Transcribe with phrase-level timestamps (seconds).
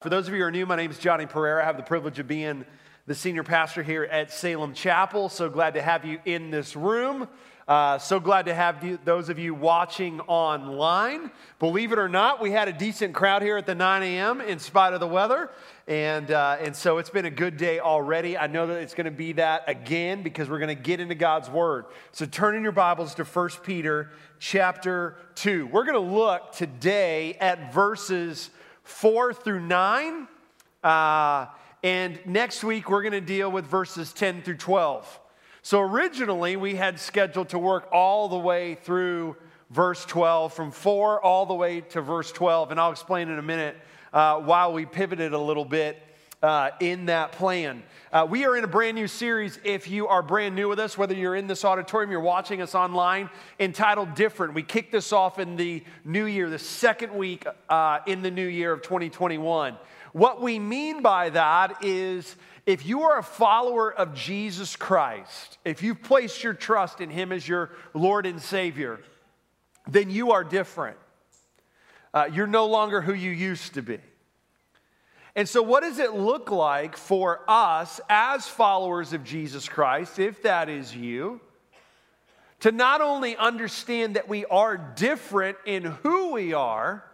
[0.00, 1.62] For those of you who are new, my name is Johnny Pereira.
[1.62, 2.64] I have the privilege of being
[3.06, 5.28] the senior pastor here at Salem Chapel.
[5.28, 7.28] So glad to have you in this room.
[7.68, 11.30] Uh, so glad to have you, those of you watching online.
[11.58, 14.40] Believe it or not, we had a decent crowd here at the 9 a.m.
[14.40, 15.50] in spite of the weather.
[15.86, 18.38] And, uh, and so it's been a good day already.
[18.38, 21.14] I know that it's going to be that again because we're going to get into
[21.14, 21.84] God's Word.
[22.12, 25.66] So turn in your Bibles to 1 Peter chapter 2.
[25.66, 28.48] We're going to look today at verses
[28.90, 30.28] 4 through 9.
[30.82, 31.46] Uh,
[31.82, 35.20] and next week, we're going to deal with verses 10 through 12.
[35.62, 39.36] So originally, we had scheduled to work all the way through
[39.70, 42.72] verse 12, from 4 all the way to verse 12.
[42.72, 43.76] And I'll explain in a minute
[44.12, 46.02] uh, while we pivoted a little bit
[46.42, 47.82] uh, in that plan.
[48.12, 49.58] Uh, we are in a brand new series.
[49.62, 52.74] If you are brand new with us, whether you're in this auditorium, you're watching us
[52.74, 54.54] online, entitled Different.
[54.54, 58.46] We kicked this off in the new year, the second week uh, in the new
[58.46, 59.76] year of 2021.
[60.12, 62.34] What we mean by that is
[62.66, 67.32] if you are a follower of Jesus Christ, if you've placed your trust in Him
[67.32, 69.00] as your Lord and Savior,
[69.88, 70.96] then you are different.
[72.12, 73.98] Uh, you're no longer who you used to be.
[75.36, 80.42] And so, what does it look like for us as followers of Jesus Christ, if
[80.42, 81.40] that is you,
[82.60, 87.04] to not only understand that we are different in who we are,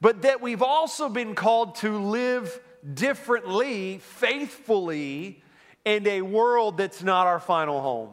[0.00, 2.60] but that we've also been called to live
[2.94, 5.42] differently, faithfully,
[5.84, 8.10] in a world that's not our final home?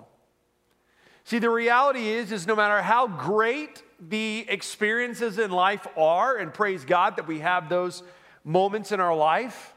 [1.25, 6.53] See, the reality is, is no matter how great the experiences in life are, and
[6.53, 8.03] praise God that we have those
[8.45, 9.73] moments in our life.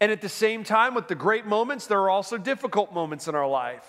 [0.00, 3.34] And at the same time, with the great moments, there are also difficult moments in
[3.34, 3.84] our life.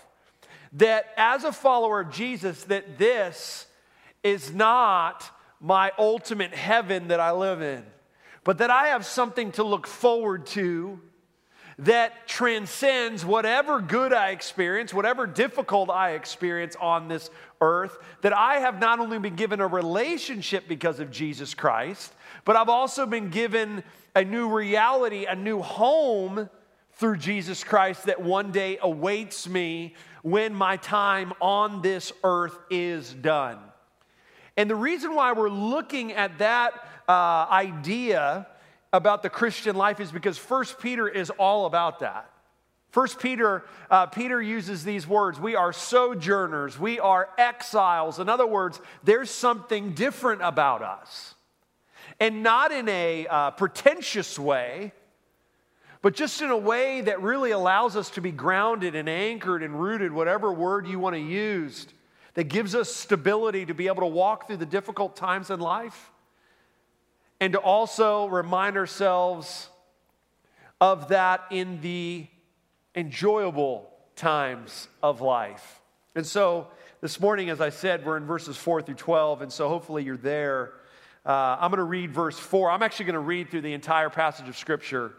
[0.73, 3.67] That as a follower of Jesus, that this
[4.23, 7.83] is not my ultimate heaven that I live in,
[8.43, 10.99] but that I have something to look forward to
[11.77, 17.29] that transcends whatever good I experience, whatever difficult I experience on this
[17.59, 22.13] earth, that I have not only been given a relationship because of Jesus Christ,
[22.45, 23.83] but I've also been given
[24.15, 26.49] a new reality, a new home
[26.93, 33.13] through Jesus Christ that one day awaits me when my time on this earth is
[33.13, 33.59] done.
[34.57, 36.73] And the reason why we're looking at that
[37.09, 37.11] uh,
[37.51, 38.47] idea
[38.93, 42.29] about the Christian life is because First Peter is all about that.
[42.91, 48.19] First Peter, uh, Peter uses these words We are sojourners, we are exiles.
[48.19, 51.34] In other words, there's something different about us
[52.19, 54.93] and not in a uh, pretentious way,
[56.01, 59.79] but just in a way that really allows us to be grounded and anchored and
[59.79, 61.87] rooted, whatever word you want to use,
[62.35, 66.11] that gives us stability to be able to walk through the difficult times in life,
[67.39, 69.69] and to also remind ourselves
[70.79, 72.27] of that in the
[72.93, 75.81] enjoyable times of life.
[76.15, 76.67] And so,
[77.01, 80.17] this morning, as I said, we're in verses 4 through 12, and so hopefully you're
[80.17, 80.73] there.
[81.25, 82.69] Uh, I'm going to read verse 4.
[82.69, 85.13] I'm actually going to read through the entire passage of Scripture,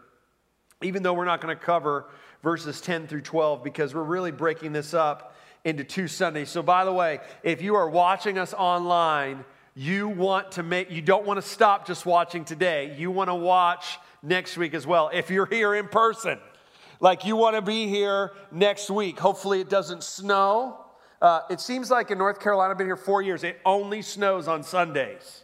[0.81, 2.05] even though we're not going to cover
[2.43, 5.35] verses 10 through 12 because we're really breaking this up
[5.65, 6.49] into two Sundays.
[6.49, 9.43] So, by the way, if you are watching us online,
[9.75, 12.95] you want to make, you don't want to stop just watching today.
[12.97, 15.09] You want to watch next week as well.
[15.13, 16.39] If you're here in person,
[16.99, 19.19] like you want to be here next week.
[19.19, 20.85] Hopefully, it doesn't snow.
[21.21, 24.47] Uh, it seems like in North Carolina, I've been here four years, it only snows
[24.47, 25.43] on Sundays.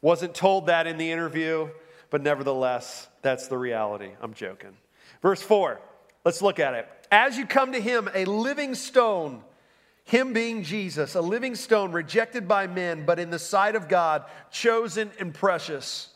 [0.00, 1.68] Wasn't told that in the interview,
[2.10, 4.10] but nevertheless, that's the reality.
[4.20, 4.76] I'm joking.
[5.22, 5.80] Verse 4,
[6.24, 6.88] let's look at it.
[7.10, 9.42] As you come to him, a living stone,
[10.04, 14.24] him being Jesus, a living stone rejected by men, but in the sight of God,
[14.50, 16.08] chosen and precious.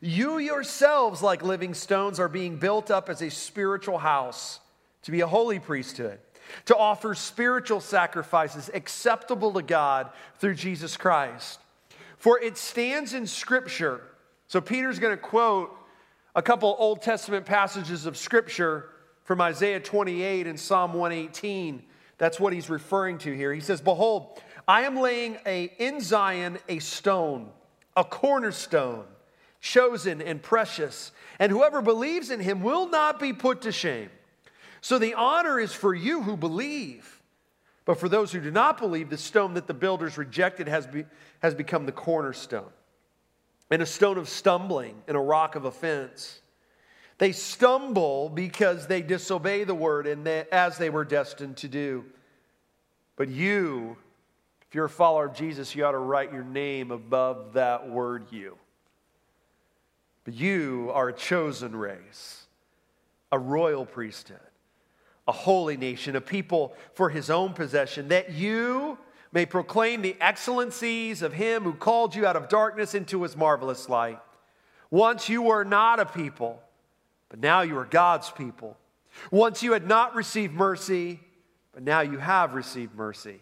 [0.00, 4.60] You yourselves, like living stones, are being built up as a spiritual house
[5.02, 6.18] to be a holy priesthood,
[6.66, 11.60] to offer spiritual sacrifices acceptable to God through Jesus Christ.
[12.18, 14.02] For it stands in Scripture.
[14.48, 15.74] So Peter's going to quote
[16.34, 18.90] a couple Old Testament passages of Scripture
[19.24, 21.82] from Isaiah 28 and Psalm 118.
[22.18, 23.52] That's what he's referring to here.
[23.52, 27.50] He says, Behold, I am laying a, in Zion a stone,
[27.96, 29.04] a cornerstone,
[29.60, 34.10] chosen and precious, and whoever believes in him will not be put to shame.
[34.80, 37.17] So the honor is for you who believe.
[37.88, 41.06] But for those who do not believe, the stone that the builders rejected has, be,
[41.40, 42.68] has become the cornerstone,
[43.70, 46.42] and a stone of stumbling and a rock of offense.
[47.16, 52.04] They stumble because they disobey the word and they, as they were destined to do.
[53.16, 53.96] But you,
[54.68, 58.26] if you're a follower of Jesus, you ought to write your name above that word
[58.30, 58.58] you.
[60.26, 62.44] But you are a chosen race,
[63.32, 64.40] a royal priesthood,
[65.28, 68.96] a holy nation, a people for his own possession, that you
[69.30, 73.90] may proclaim the excellencies of him who called you out of darkness into his marvelous
[73.90, 74.18] light.
[74.90, 76.60] Once you were not a people,
[77.28, 78.78] but now you are God's people.
[79.30, 81.20] Once you had not received mercy,
[81.72, 83.38] but now you have received mercy.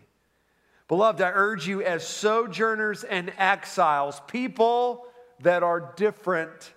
[0.89, 5.07] Beloved, I urge you as sojourners and exiles, people
[5.41, 6.73] that are different,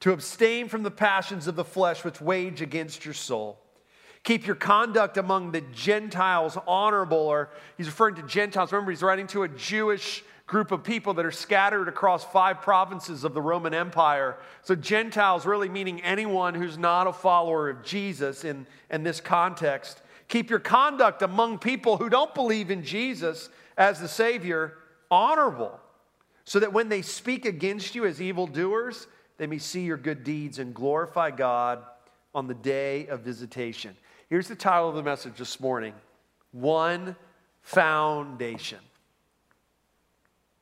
[0.00, 3.58] to abstain from the passions of the flesh which wage against your soul.
[4.24, 8.72] Keep your conduct among the Gentiles honorable, or he's referring to Gentiles.
[8.72, 13.24] Remember, he's writing to a Jewish group of people that are scattered across five provinces
[13.24, 14.38] of the Roman Empire.
[14.62, 20.00] So, Gentiles really meaning anyone who's not a follower of Jesus in, in this context.
[20.28, 24.78] Keep your conduct among people who don't believe in Jesus as the Savior
[25.10, 25.78] honorable,
[26.44, 29.06] so that when they speak against you as evildoers,
[29.36, 31.82] they may see your good deeds and glorify God
[32.34, 33.94] on the day of visitation.
[34.30, 35.94] Here's the title of the message this morning
[36.52, 37.16] One
[37.62, 38.78] Foundation.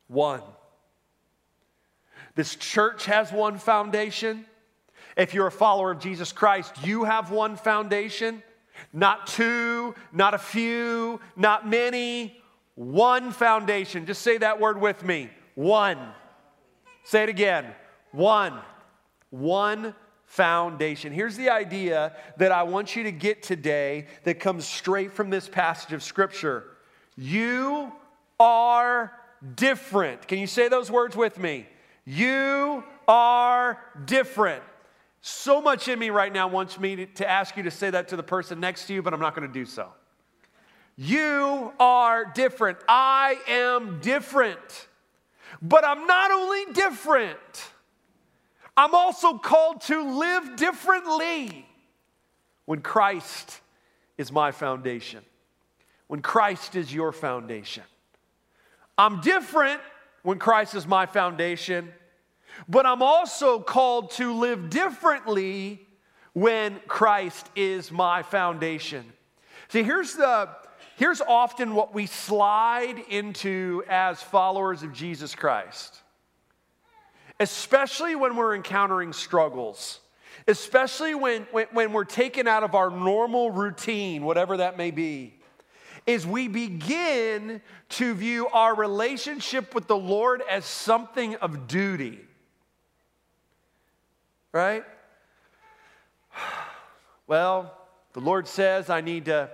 [0.09, 0.43] One.
[2.35, 4.47] This church has one foundation.
[5.17, 8.43] If you're a follower of Jesus Christ, you have one foundation.
[8.93, 12.41] Not two, not a few, not many.
[12.75, 14.07] One foundation.
[14.07, 15.31] Just say that word with me.
[15.55, 15.99] One.
[17.05, 17.67] Say it again.
[18.13, 18.59] One.
[19.31, 19.95] One
[20.33, 21.13] foundation.
[21.13, 25.47] Here's the idea that I want you to get today that comes straight from this
[25.47, 26.65] passage of Scripture.
[27.19, 27.93] You
[28.41, 29.13] are
[29.57, 30.27] different.
[30.27, 31.67] Can you say those words with me?
[32.07, 34.63] You are different.
[35.21, 38.17] So much in me right now wants me to, ask you to say that to
[38.17, 39.91] the person next to you, but I'm not going to do so.
[40.97, 42.79] You are different.
[42.89, 44.89] I am different.
[45.61, 47.39] But I'm not only different,
[48.77, 51.67] I'm also called to live differently
[52.65, 53.61] when Christ
[54.17, 55.23] is my foundation,
[56.07, 57.85] when Christ is your foundation.
[58.97, 59.81] I'm different
[60.23, 61.93] when Christ is my foundation,
[62.69, 65.81] but I'm also called to live differently
[66.33, 69.05] when Christ is my foundation.
[69.69, 70.49] See, here's the
[70.97, 76.02] here's often what we slide into as followers of Jesus Christ.
[77.43, 79.99] Especially when we're encountering struggles,
[80.47, 85.35] especially when, when, when we're taken out of our normal routine, whatever that may be
[86.07, 92.21] is we begin to view our relationship with the Lord as something of duty.
[94.53, 94.85] Right?
[97.29, 97.73] Well,
[98.13, 99.49] the Lord says I need to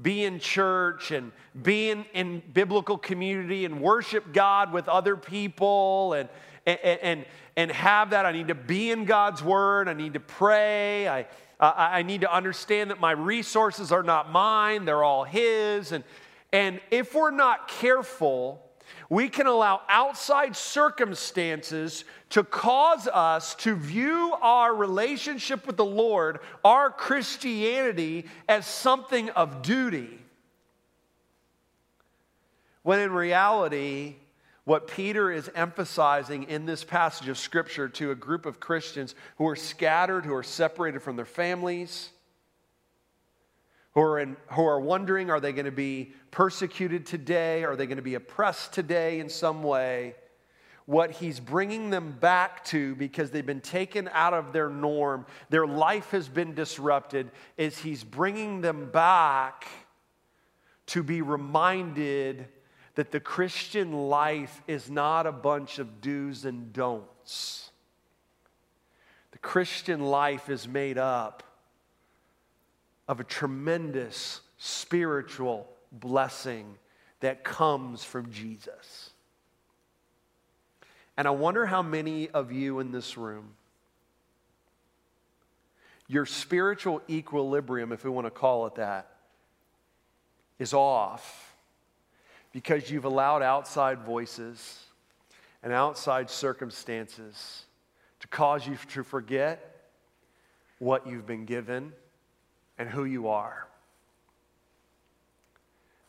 [0.00, 1.30] be in church and
[1.62, 6.28] be in, in biblical community and worship God with other people and,
[6.66, 7.24] and, and,
[7.56, 8.26] and have that.
[8.26, 9.88] I need to be in God's word.
[9.88, 11.08] I need to pray.
[11.08, 11.26] I,
[11.60, 15.92] uh, I need to understand that my resources are not mine, they're all His.
[15.92, 16.02] And,
[16.52, 18.60] and if we're not careful,
[19.08, 26.40] we can allow outside circumstances to cause us to view our relationship with the Lord,
[26.64, 30.18] our Christianity, as something of duty.
[32.82, 34.16] When in reality,
[34.64, 39.48] what Peter is emphasizing in this passage of Scripture to a group of Christians who
[39.48, 42.10] are scattered, who are separated from their families,
[43.94, 47.64] who are, in, who are wondering are they going to be persecuted today?
[47.64, 50.14] Are they going to be oppressed today in some way?
[50.86, 55.66] What he's bringing them back to because they've been taken out of their norm, their
[55.66, 59.66] life has been disrupted, is he's bringing them back
[60.86, 62.48] to be reminded
[62.94, 67.70] that the Christian life is not a bunch of do's and don'ts.
[69.30, 71.42] The Christian life is made up
[73.08, 76.76] of a tremendous spiritual blessing
[77.20, 79.10] that comes from Jesus.
[81.16, 83.54] And I wonder how many of you in this room,
[86.08, 89.08] your spiritual equilibrium, if we want to call it that,
[90.58, 91.51] is off
[92.52, 94.84] because you've allowed outside voices
[95.62, 97.64] and outside circumstances
[98.20, 99.88] to cause you to forget
[100.78, 101.92] what you've been given
[102.78, 103.66] and who you are.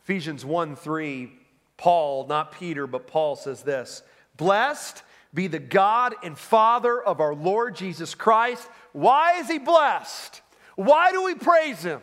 [0.02, 1.32] Ephesians 1 3,
[1.76, 4.02] Paul, not Peter, but Paul says this
[4.36, 8.68] Blessed be the God and Father of our Lord Jesus Christ.
[8.92, 10.42] Why is he blessed?
[10.76, 12.00] Why do we praise him?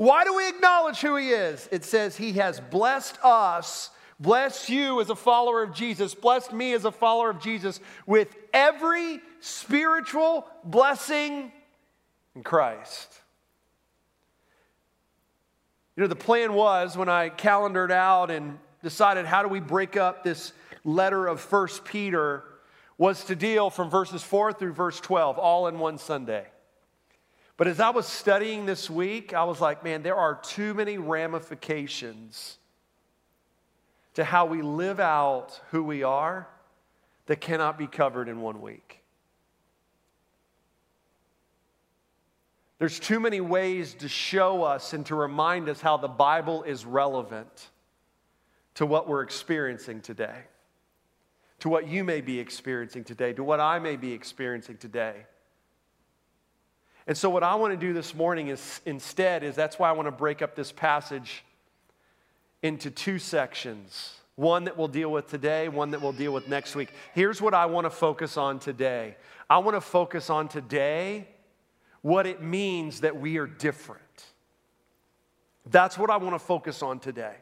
[0.00, 1.68] Why do we acknowledge who He is?
[1.70, 6.14] It says He has blessed us blessed you as a follower of Jesus.
[6.14, 11.52] blessed me as a follower of Jesus with every spiritual blessing
[12.34, 13.12] in Christ.
[15.96, 19.98] You know, the plan was when I calendared out and decided how do we break
[19.98, 22.44] up this letter of First Peter
[22.96, 26.46] was to deal from verses 4 through verse 12, all in one Sunday.
[27.60, 30.96] But as I was studying this week, I was like, man, there are too many
[30.96, 32.56] ramifications
[34.14, 36.48] to how we live out who we are
[37.26, 39.02] that cannot be covered in one week.
[42.78, 46.86] There's too many ways to show us and to remind us how the Bible is
[46.86, 47.68] relevant
[48.76, 50.44] to what we're experiencing today
[51.58, 55.26] to what you may be experiencing today, to what I may be experiencing today.
[57.06, 59.92] And so, what I want to do this morning is instead, is that's why I
[59.92, 61.44] want to break up this passage
[62.62, 66.74] into two sections one that we'll deal with today, one that we'll deal with next
[66.74, 66.94] week.
[67.14, 69.16] Here's what I want to focus on today
[69.48, 71.28] I want to focus on today
[72.02, 74.00] what it means that we are different.
[75.66, 77.34] That's what I want to focus on today.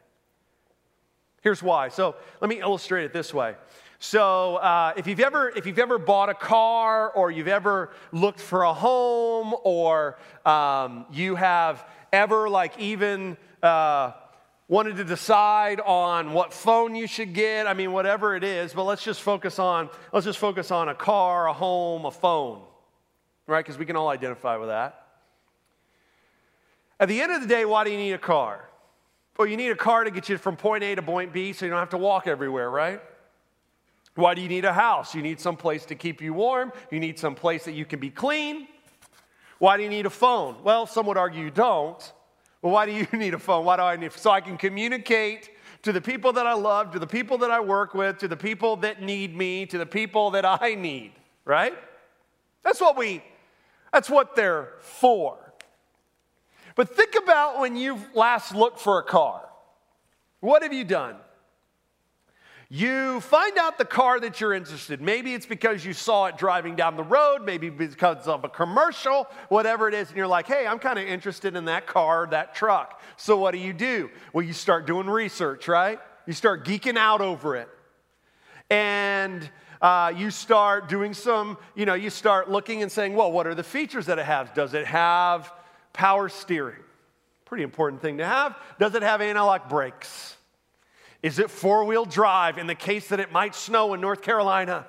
[1.40, 1.88] Here's why.
[1.88, 3.54] So, let me illustrate it this way.
[4.00, 8.40] So uh, if you've ever if you've ever bought a car or you've ever looked
[8.40, 14.12] for a home or um, you have ever like even uh,
[14.68, 18.84] wanted to decide on what phone you should get, I mean whatever it is, but
[18.84, 22.62] let's just focus on let's just focus on a car, a home, a phone,
[23.48, 23.64] right?
[23.64, 25.06] Because we can all identify with that.
[27.00, 28.64] At the end of the day, why do you need a car?
[29.36, 31.64] Well, you need a car to get you from point A to point B, so
[31.64, 33.00] you don't have to walk everywhere, right?
[34.18, 35.14] Why do you need a house?
[35.14, 36.72] You need some place to keep you warm.
[36.90, 38.66] You need some place that you can be clean.
[39.60, 40.56] Why do you need a phone?
[40.64, 42.12] Well, some would argue you don't.
[42.60, 43.64] Well, why do you need a phone?
[43.64, 45.50] Why do I need so I can communicate
[45.82, 48.36] to the people that I love, to the people that I work with, to the
[48.36, 51.12] people that need me, to the people that I need,
[51.44, 51.74] right?
[52.64, 53.22] That's what we
[53.92, 55.38] that's what they're for.
[56.74, 59.48] But think about when you've last looked for a car.
[60.40, 61.14] What have you done?
[62.70, 65.00] You find out the car that you're interested.
[65.00, 69.26] Maybe it's because you saw it driving down the road, maybe because of a commercial,
[69.48, 72.54] whatever it is, and you're like, hey, I'm kind of interested in that car, that
[72.54, 73.00] truck.
[73.16, 74.10] So what do you do?
[74.34, 75.98] Well, you start doing research, right?
[76.26, 77.70] You start geeking out over it.
[78.68, 79.48] And
[79.80, 83.54] uh, you start doing some, you know, you start looking and saying, well, what are
[83.54, 84.48] the features that it has?
[84.54, 85.50] Does it have
[85.94, 86.82] power steering?
[87.46, 88.58] Pretty important thing to have.
[88.78, 90.36] Does it have anti-lock brakes?
[91.22, 94.86] Is it four wheel drive in the case that it might snow in North Carolina?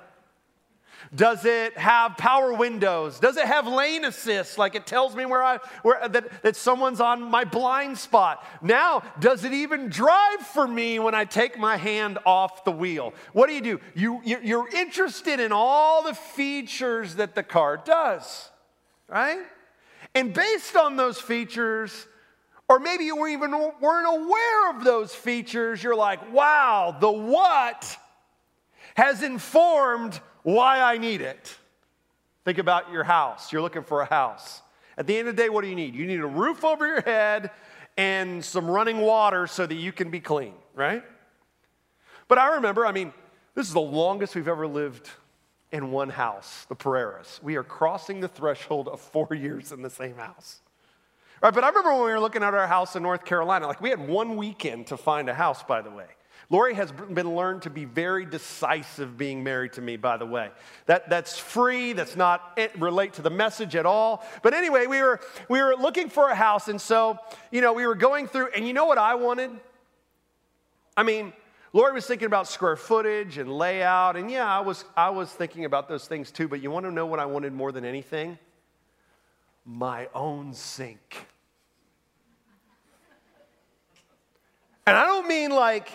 [1.14, 3.18] Does it have power windows?
[3.18, 7.00] Does it have lane assist, like it tells me where I where that, that someone's
[7.00, 8.44] on my blind spot?
[8.62, 13.12] Now, does it even drive for me when I take my hand off the wheel?
[13.32, 13.80] What do you do?
[13.94, 18.50] You you're interested in all the features that the car does,
[19.08, 19.40] right?
[20.14, 22.06] And based on those features,
[22.70, 25.82] or maybe you even weren't aware of those features.
[25.82, 27.98] You're like, wow, the what
[28.94, 31.52] has informed why I need it.
[32.44, 33.52] Think about your house.
[33.52, 34.62] You're looking for a house.
[34.96, 35.96] At the end of the day, what do you need?
[35.96, 37.50] You need a roof over your head
[37.96, 41.02] and some running water so that you can be clean, right?
[42.28, 43.12] But I remember, I mean,
[43.56, 45.10] this is the longest we've ever lived
[45.72, 47.42] in one house, the Pereiras.
[47.42, 50.60] We are crossing the threshold of four years in the same house.
[51.40, 53.80] Right, but I remember when we were looking at our house in North Carolina, like
[53.80, 56.06] we had one weekend to find a house, by the way.
[56.50, 60.50] Lori has been learned to be very decisive being married to me, by the way.
[60.86, 64.26] That, that's free, that's not eh, relate to the message at all.
[64.42, 67.18] But anyway, we were, we were looking for a house, and so,
[67.52, 69.52] you know, we were going through, and you know what I wanted?
[70.96, 71.32] I mean,
[71.72, 75.64] Lori was thinking about square footage and layout, and yeah, I was, I was thinking
[75.64, 78.38] about those things too, but you want to know what I wanted more than anything?
[79.64, 81.28] My own sink.
[84.90, 85.88] And I don't mean like,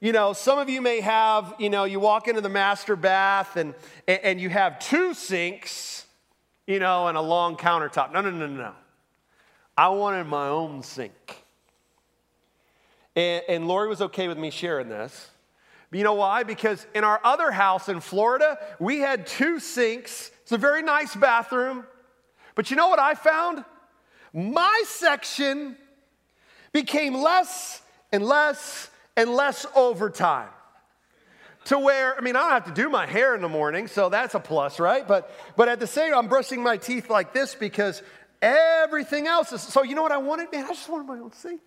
[0.00, 3.56] you know, some of you may have, you know, you walk into the master bath
[3.56, 3.74] and,
[4.08, 6.06] and you have two sinks,
[6.66, 8.10] you know, and a long countertop.
[8.10, 8.56] No, no, no, no.
[8.56, 8.72] No.
[9.76, 11.44] I wanted my own sink.
[13.14, 15.28] And, and Lori was okay with me sharing this.
[15.92, 16.42] You know why?
[16.42, 20.30] Because in our other house in Florida, we had two sinks.
[20.44, 21.84] It's a very nice bathroom.
[22.54, 23.62] But you know what I found?
[24.32, 25.76] My section
[26.72, 27.81] became less
[28.12, 30.48] and less and less overtime.
[31.66, 34.08] To where, I mean, I don't have to do my hair in the morning, so
[34.08, 35.06] that's a plus, right?
[35.06, 38.02] But, but at the same, I'm brushing my teeth like this because
[38.40, 39.62] everything else is.
[39.62, 40.64] So you know what I wanted, man?
[40.64, 41.60] I just wanted my own sink.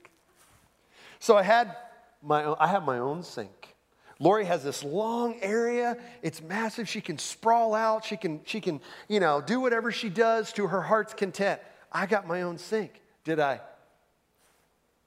[1.20, 1.76] So I had
[2.22, 3.76] my I have my own sink.
[4.20, 5.98] Lori has this long area.
[6.22, 6.88] It's massive.
[6.88, 8.06] She can sprawl out.
[8.06, 11.60] She can, she can, you know, do whatever she does to her heart's content.
[11.92, 13.02] I got my own sink.
[13.26, 13.60] Did I?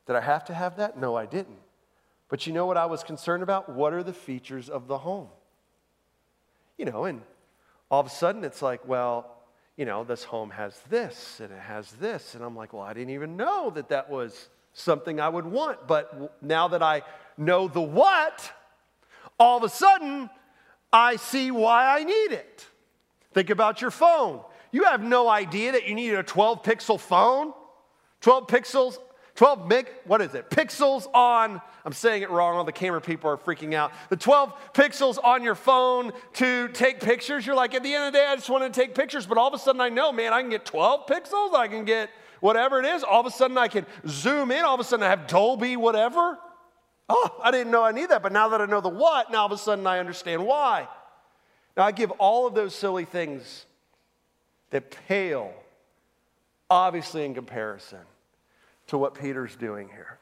[0.09, 0.99] Did I have to have that?
[0.99, 1.59] No, I didn't.
[2.31, 3.69] But you know what I was concerned about?
[3.69, 5.29] What are the features of the home?
[6.79, 7.21] You know, and
[7.91, 9.37] all of a sudden it's like, well,
[9.77, 12.35] you know, this home has this and it has this.
[12.35, 15.87] And I'm like, well, I didn't even know that that was something I would want.
[15.87, 17.03] But now that I
[17.37, 18.51] know the what,
[19.39, 20.31] all of a sudden
[20.91, 22.67] I see why I need it.
[23.35, 24.41] Think about your phone.
[24.73, 27.53] You have no idea that you need a 12 pixel phone.
[28.23, 28.99] 12 pixels
[29.39, 30.51] 12 meg, what is it?
[30.51, 33.93] Pixels on, I'm saying it wrong, all the camera people are freaking out.
[34.09, 37.47] The 12 pixels on your phone to take pictures.
[37.47, 39.39] You're like, at the end of the day, I just want to take pictures, but
[39.39, 42.11] all of a sudden I know, man, I can get 12 pixels, I can get
[42.41, 43.05] whatever it is.
[43.05, 45.77] All of a sudden I can zoom in, all of a sudden I have Dolby,
[45.77, 46.37] whatever.
[47.09, 49.43] Oh, I didn't know I need that, but now that I know the what, now
[49.43, 50.89] all of a sudden I understand why.
[51.77, 53.67] Now I give all of those silly things
[54.71, 55.55] that pale,
[56.69, 58.01] obviously, in comparison
[58.89, 60.19] to what Peter's doing here.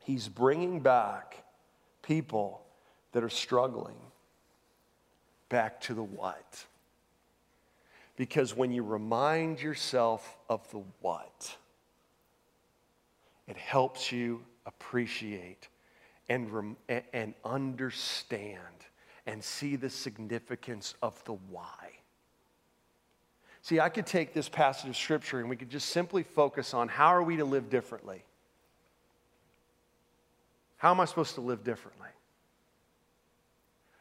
[0.00, 1.44] He's bringing back
[2.02, 2.62] people
[3.12, 3.96] that are struggling
[5.48, 6.64] back to the what.
[8.16, 11.56] Because when you remind yourself of the what,
[13.46, 15.68] it helps you appreciate
[16.28, 16.76] and,
[17.12, 18.58] and understand
[19.26, 22.01] and see the significance of the why.
[23.62, 26.88] See, I could take this passage of scripture and we could just simply focus on
[26.88, 28.24] how are we to live differently?
[30.76, 32.08] How am I supposed to live differently?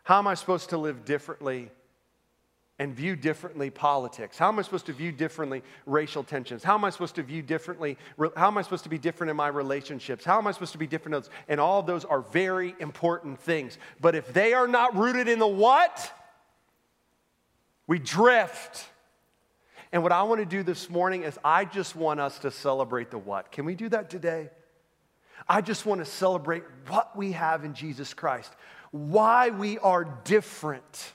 [0.04, 1.70] How am I supposed to live differently
[2.80, 4.36] and view differently politics?
[4.36, 6.64] How am I supposed to view differently racial tensions?
[6.64, 8.00] How am I supposed to view differently?
[8.36, 10.26] How am I supposed to be different in my relationships?
[10.26, 11.30] How am I supposed to be different?
[11.48, 13.78] And all of those are very important things.
[14.02, 16.12] But if they are not rooted in the what,
[17.86, 18.88] we drift.
[19.92, 23.12] And what I want to do this morning is I just want us to celebrate
[23.12, 23.52] the what.
[23.52, 24.50] Can we do that today?
[25.48, 28.54] I just want to celebrate what we have in Jesus Christ,
[28.92, 31.14] why we are different,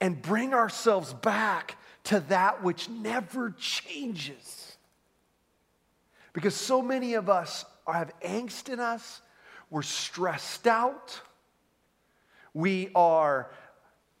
[0.00, 4.76] and bring ourselves back to that which never changes.
[6.32, 9.22] Because so many of us have angst in us,
[9.70, 11.20] we're stressed out,
[12.52, 13.50] we are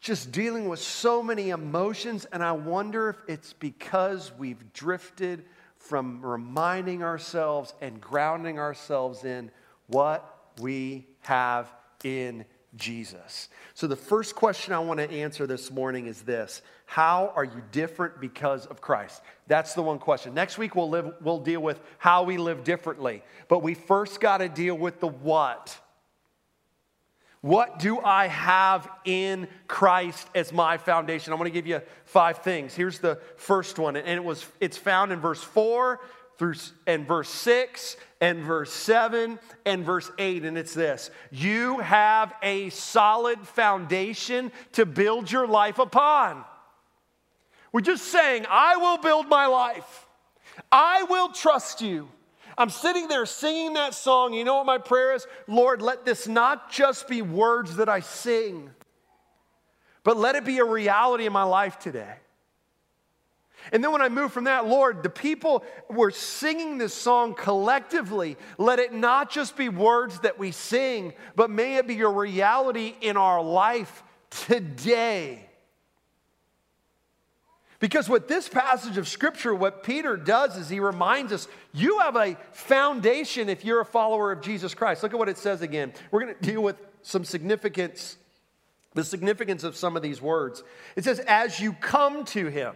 [0.04, 5.46] just dealing with so many emotions, and I wonder if it's because we've drifted
[5.78, 9.50] from reminding ourselves and grounding ourselves in
[9.86, 11.72] what we have
[12.04, 12.44] in
[12.76, 13.48] Jesus.
[13.72, 17.62] So, the first question I want to answer this morning is this How are you
[17.72, 19.22] different because of Christ?
[19.46, 20.34] That's the one question.
[20.34, 24.38] Next week, we'll, live, we'll deal with how we live differently, but we first got
[24.38, 25.78] to deal with the what.
[27.44, 31.30] What do I have in Christ as my foundation?
[31.30, 32.72] I'm going to give you five things.
[32.72, 36.00] Here's the first one, and it was it's found in verse 4
[36.38, 36.54] through
[36.86, 41.10] and verse 6 and verse 7 and verse 8 and it's this.
[41.30, 46.46] You have a solid foundation to build your life upon.
[47.72, 50.06] We're just saying, I will build my life.
[50.72, 52.08] I will trust you.
[52.56, 54.32] I'm sitting there singing that song.
[54.34, 55.26] You know what my prayer is?
[55.46, 58.70] Lord, let this not just be words that I sing,
[60.02, 62.14] but let it be a reality in my life today.
[63.72, 68.36] And then when I move from that, Lord, the people were singing this song collectively.
[68.58, 72.94] Let it not just be words that we sing, but may it be a reality
[73.00, 75.48] in our life today.
[77.80, 82.16] Because what this passage of scripture, what Peter does is he reminds us you have
[82.16, 85.02] a foundation if you're a follower of Jesus Christ.
[85.02, 85.92] Look at what it says again.
[86.10, 88.16] We're going to deal with some significance,
[88.94, 90.62] the significance of some of these words.
[90.96, 92.74] It says, as you come to him.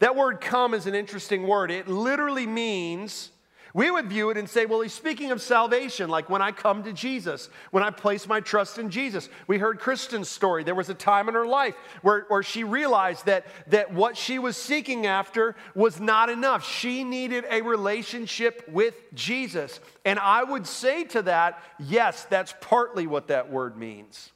[0.00, 1.70] That word come is an interesting word.
[1.70, 3.30] It literally means
[3.74, 6.82] we would view it and say, well, he's speaking of salvation, like when I come
[6.84, 9.28] to Jesus, when I place my trust in Jesus.
[9.46, 10.64] We heard Kristen's story.
[10.64, 14.38] There was a time in her life where, where she realized that, that what she
[14.38, 16.66] was seeking after was not enough.
[16.66, 19.80] She needed a relationship with Jesus.
[20.04, 24.30] And I would say to that, yes, that's partly what that word means.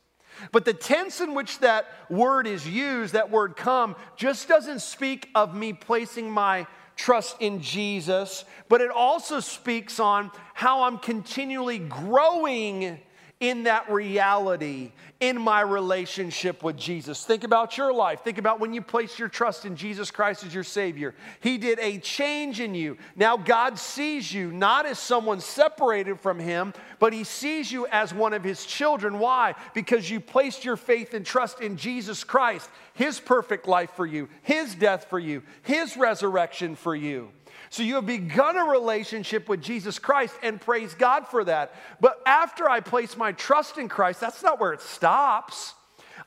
[0.50, 5.28] But the tense in which that word is used, that word come, just doesn't speak
[5.34, 6.66] of me placing my
[7.02, 13.00] trust in Jesus, but it also speaks on how I'm continually growing
[13.42, 17.24] in that reality in my relationship with Jesus.
[17.24, 18.20] Think about your life.
[18.20, 21.12] Think about when you place your trust in Jesus Christ as your Savior.
[21.40, 22.96] He did a change in you.
[23.16, 28.14] Now God sees you not as someone separated from Him, but He sees you as
[28.14, 29.18] one of His children.
[29.18, 29.57] Why?
[29.74, 34.28] Because you placed your faith and trust in Jesus Christ, His perfect life for you,
[34.42, 37.31] His death for you, His resurrection for you.
[37.72, 41.74] So you have begun a relationship with Jesus Christ and praise God for that.
[42.02, 45.72] But after I place my trust in Christ, that's not where it stops.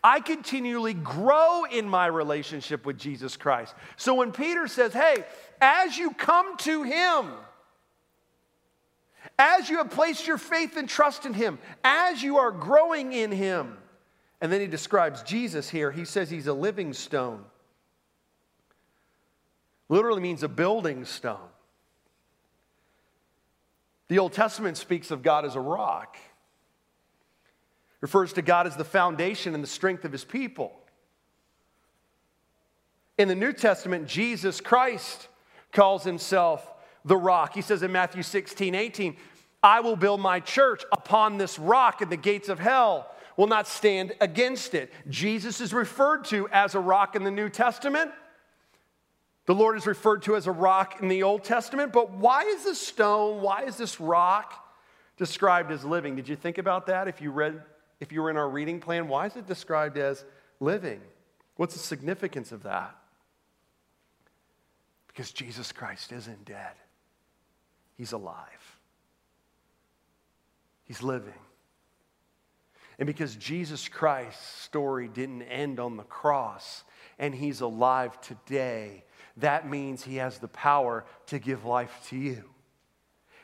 [0.03, 3.75] I continually grow in my relationship with Jesus Christ.
[3.95, 5.23] So when Peter says, hey,
[5.61, 7.27] as you come to Him,
[9.37, 13.31] as you have placed your faith and trust in Him, as you are growing in
[13.31, 13.77] Him,
[14.41, 15.91] and then he describes Jesus here.
[15.91, 17.45] He says he's a living stone
[19.89, 21.49] literally means a building stone.
[24.07, 26.17] The Old Testament speaks of God as a rock,
[28.01, 30.71] refers to God as the foundation and the strength of his people.
[33.17, 35.27] In the New Testament, Jesus Christ
[35.71, 37.53] calls himself the rock.
[37.53, 39.17] He says in Matthew 16, 18,
[39.63, 43.67] I will build my church upon this rock, and the gates of hell will not
[43.67, 44.93] stand against it.
[45.09, 48.11] Jesus is referred to as a rock in the New Testament.
[49.45, 52.63] The Lord is referred to as a rock in the Old Testament, but why is
[52.63, 54.53] this stone, why is this rock
[55.17, 56.15] described as living?
[56.15, 57.61] Did you think about that if you read
[57.99, 59.07] if you were in our reading plan?
[59.07, 60.25] Why is it described as
[60.59, 60.99] living?
[61.55, 62.95] What's the significance of that?
[65.07, 66.73] Because Jesus Christ isn't dead.
[67.95, 68.77] He's alive.
[70.83, 71.33] He's living.
[72.99, 76.83] And because Jesus Christ's story didn't end on the cross
[77.17, 79.03] and he's alive today,
[79.37, 82.43] that means he has the power to give life to you.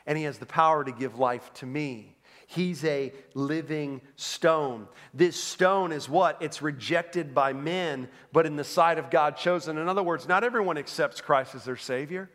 [0.06, 2.16] And he has the power to give life to me.
[2.46, 4.88] He's a living stone.
[5.14, 6.42] This stone is what?
[6.42, 9.78] It's rejected by men, but in the sight of God chosen.
[9.78, 12.28] In other words, not everyone accepts Christ as their Savior.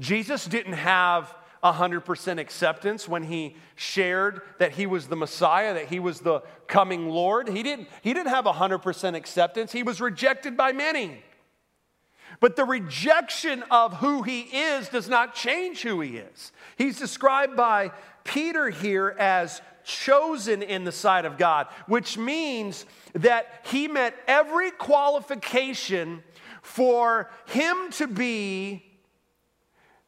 [0.00, 5.98] Jesus didn't have 100% acceptance when he shared that he was the Messiah, that he
[5.98, 7.48] was the coming Lord.
[7.48, 9.72] He didn't, he didn't have 100% acceptance.
[9.72, 11.22] He was rejected by many.
[12.40, 16.52] But the rejection of who he is does not change who he is.
[16.76, 17.92] He's described by
[18.24, 24.70] Peter here as chosen in the sight of God, which means that he met every
[24.70, 26.22] qualification
[26.62, 28.84] for him to be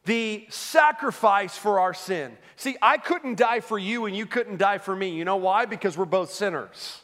[0.05, 2.35] the sacrifice for our sin.
[2.55, 5.09] See, I couldn't die for you and you couldn't die for me.
[5.09, 5.65] You know why?
[5.65, 7.01] Because we're both sinners.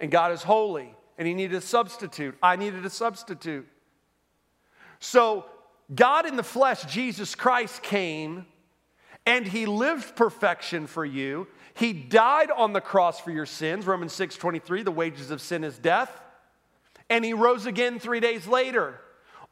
[0.00, 2.34] And God is holy and he needed a substitute.
[2.42, 3.68] I needed a substitute.
[5.00, 5.44] So,
[5.94, 8.46] God in the flesh, Jesus Christ, came
[9.26, 11.46] and he lived perfection for you.
[11.74, 15.62] He died on the cross for your sins, Romans 6 23, the wages of sin
[15.62, 16.10] is death.
[17.10, 18.98] And he rose again three days later.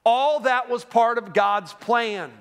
[0.07, 2.33] All that was part of God's plan.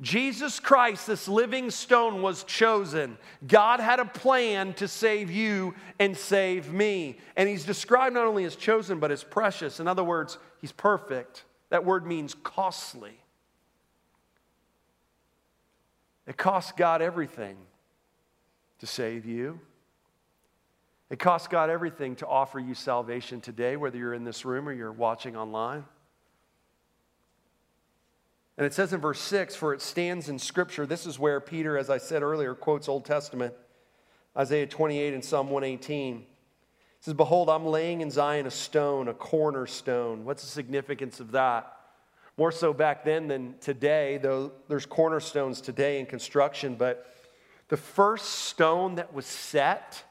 [0.00, 3.16] Jesus Christ, this living stone, was chosen.
[3.46, 7.18] God had a plan to save you and save me.
[7.34, 9.80] And he's described not only as chosen, but as precious.
[9.80, 11.44] In other words, he's perfect.
[11.70, 13.18] That word means costly.
[16.26, 17.56] It costs God everything
[18.80, 19.60] to save you.
[21.08, 24.72] It costs God everything to offer you salvation today, whether you're in this room or
[24.72, 25.84] you're watching online.
[28.56, 30.86] And it says in verse 6 For it stands in Scripture.
[30.86, 33.54] This is where Peter, as I said earlier, quotes Old Testament,
[34.36, 36.16] Isaiah 28 and Psalm 118.
[36.18, 36.24] It
[37.00, 40.24] says, Behold, I'm laying in Zion a stone, a cornerstone.
[40.24, 41.72] What's the significance of that?
[42.38, 47.14] More so back then than today, though there's cornerstones today in construction, but
[47.68, 50.04] the first stone that was set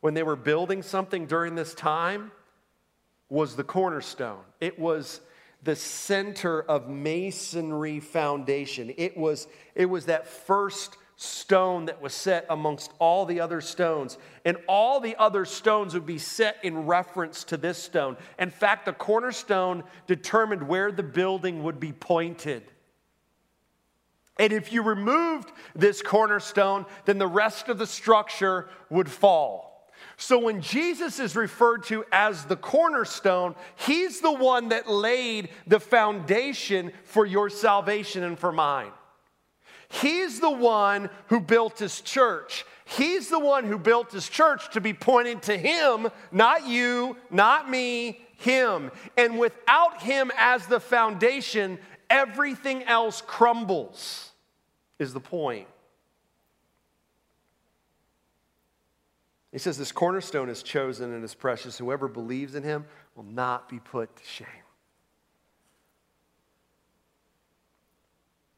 [0.00, 2.32] when they were building something during this time
[3.30, 4.42] was the cornerstone.
[4.60, 5.20] It was
[5.62, 8.92] the center of masonry foundation.
[8.96, 14.18] It was, it was that first stone that was set amongst all the other stones.
[14.44, 18.16] And all the other stones would be set in reference to this stone.
[18.38, 22.64] In fact, the cornerstone determined where the building would be pointed.
[24.38, 29.71] And if you removed this cornerstone, then the rest of the structure would fall.
[30.16, 35.80] So when Jesus is referred to as the cornerstone, he's the one that laid the
[35.80, 38.92] foundation for your salvation and for mine.
[39.88, 42.64] He's the one who built his church.
[42.84, 47.68] He's the one who built his church to be pointed to him, not you, not
[47.68, 48.90] me, him.
[49.16, 54.30] And without him as the foundation, everything else crumbles,
[54.98, 55.68] is the point.
[59.52, 61.78] He says, This cornerstone is chosen and is precious.
[61.78, 64.46] Whoever believes in him will not be put to shame.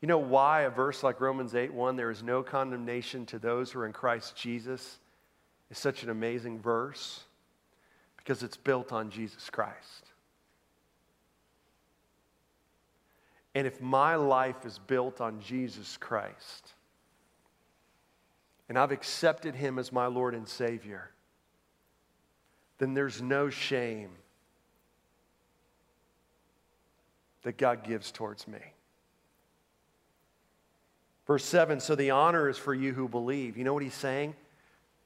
[0.00, 3.72] You know why a verse like Romans 8 1, there is no condemnation to those
[3.72, 4.98] who are in Christ Jesus,
[5.70, 7.24] is such an amazing verse?
[8.16, 10.12] Because it's built on Jesus Christ.
[13.54, 16.72] And if my life is built on Jesus Christ,
[18.68, 21.11] and I've accepted him as my Lord and Savior,
[22.79, 24.11] then there's no shame
[27.42, 28.59] that God gives towards me.
[31.27, 33.57] Verse 7 So the honor is for you who believe.
[33.57, 34.35] You know what he's saying?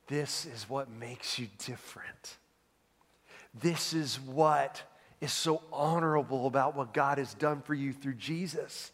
[0.06, 2.36] This is what makes you different.
[3.54, 4.82] This is what
[5.20, 8.92] is so honorable about what God has done for you through Jesus.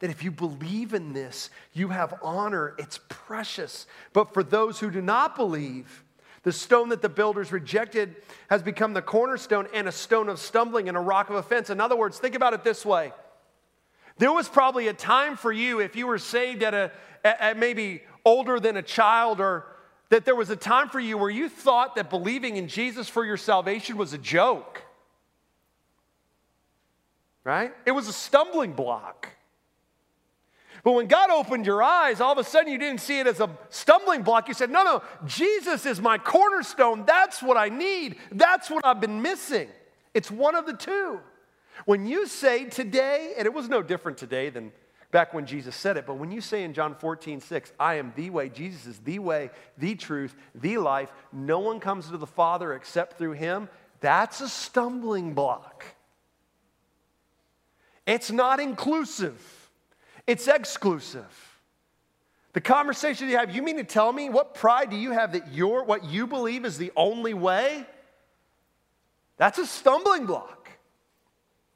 [0.00, 2.74] That if you believe in this, you have honor.
[2.78, 3.86] It's precious.
[4.12, 6.04] But for those who do not believe,
[6.42, 8.16] the stone that the builders rejected
[8.50, 11.70] has become the cornerstone and a stone of stumbling and a rock of offense.
[11.70, 13.12] In other words, think about it this way.
[14.18, 16.92] There was probably a time for you, if you were saved at a
[17.24, 19.64] at maybe older than a child, or
[20.10, 23.24] that there was a time for you where you thought that believing in Jesus for
[23.24, 24.82] your salvation was a joke.
[27.42, 27.72] Right?
[27.86, 29.28] It was a stumbling block.
[30.84, 33.40] But when God opened your eyes, all of a sudden you didn't see it as
[33.40, 34.48] a stumbling block.
[34.48, 37.04] You said, No, no, Jesus is my cornerstone.
[37.06, 38.16] That's what I need.
[38.30, 39.68] That's what I've been missing.
[40.12, 41.20] It's one of the two.
[41.86, 44.72] When you say today, and it was no different today than
[45.10, 48.12] back when Jesus said it, but when you say in John 14, 6, I am
[48.14, 52.26] the way, Jesus is the way, the truth, the life, no one comes to the
[52.26, 53.68] Father except through him,
[54.00, 55.84] that's a stumbling block.
[58.06, 59.63] It's not inclusive.
[60.26, 61.54] It's exclusive.
[62.54, 65.52] The conversation you have, you mean to tell me what pride do you have that
[65.52, 67.84] your what you believe is the only way?
[69.36, 70.70] That's a stumbling block.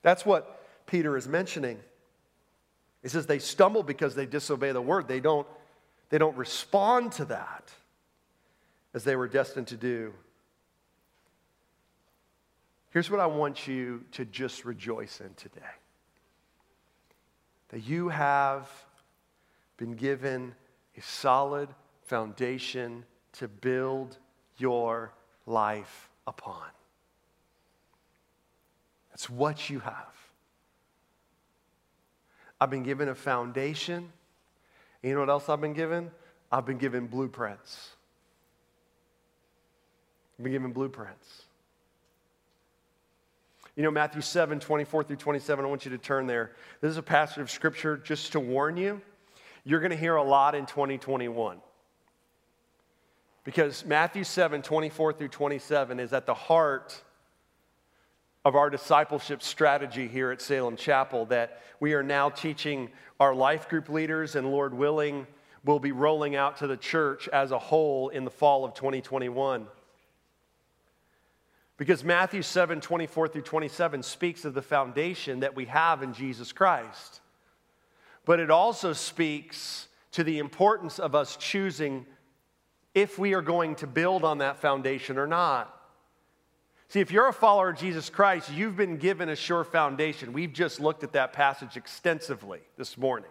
[0.02, 1.78] That's what Peter is mentioning.
[3.02, 5.08] He says they stumble because they disobey the word.
[5.08, 5.46] They don't,
[6.10, 7.72] they don't respond to that
[8.94, 10.12] as they were destined to do.
[12.90, 15.60] Here's what I want you to just rejoice in today
[17.68, 18.68] that you have
[19.76, 20.54] been given
[20.96, 21.68] a solid
[22.02, 24.18] foundation to build
[24.56, 25.12] your
[25.46, 26.64] life upon.
[29.10, 30.14] That's what you have.
[32.60, 34.12] I've been given a foundation.
[35.02, 36.10] you know what else I've been given?
[36.50, 37.90] I've been given blueprints.
[40.38, 41.42] I've been given blueprints.
[43.78, 46.50] You know, Matthew 7, 24 through 27, I want you to turn there.
[46.80, 49.00] This is a passage of scripture just to warn you.
[49.62, 51.58] You're going to hear a lot in 2021.
[53.44, 57.00] Because Matthew 7, 24 through 27 is at the heart
[58.44, 63.68] of our discipleship strategy here at Salem Chapel that we are now teaching our life
[63.68, 65.24] group leaders, and Lord willing,
[65.64, 69.68] will be rolling out to the church as a whole in the fall of 2021.
[71.78, 76.52] Because Matthew 7 24 through 27 speaks of the foundation that we have in Jesus
[76.52, 77.20] Christ.
[78.26, 82.04] But it also speaks to the importance of us choosing
[82.94, 85.74] if we are going to build on that foundation or not.
[86.88, 90.32] See, if you're a follower of Jesus Christ, you've been given a sure foundation.
[90.32, 93.30] We've just looked at that passage extensively this morning.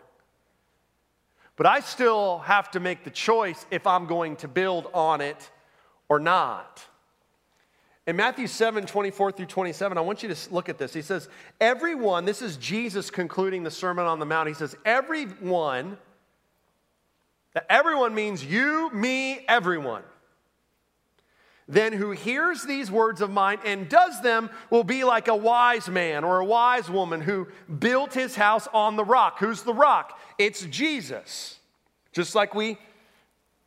[1.58, 5.50] But I still have to make the choice if I'm going to build on it
[6.08, 6.86] or not.
[8.08, 10.94] In Matthew 7, 24 through 27, I want you to look at this.
[10.94, 11.28] He says,
[11.60, 14.48] Everyone, this is Jesus concluding the Sermon on the Mount.
[14.48, 15.98] He says, Everyone,
[17.54, 20.04] that everyone means you, me, everyone.
[21.68, 25.90] Then who hears these words of mine and does them will be like a wise
[25.90, 29.40] man or a wise woman who built his house on the rock.
[29.40, 30.18] Who's the rock?
[30.38, 31.60] It's Jesus.
[32.14, 32.78] Just like we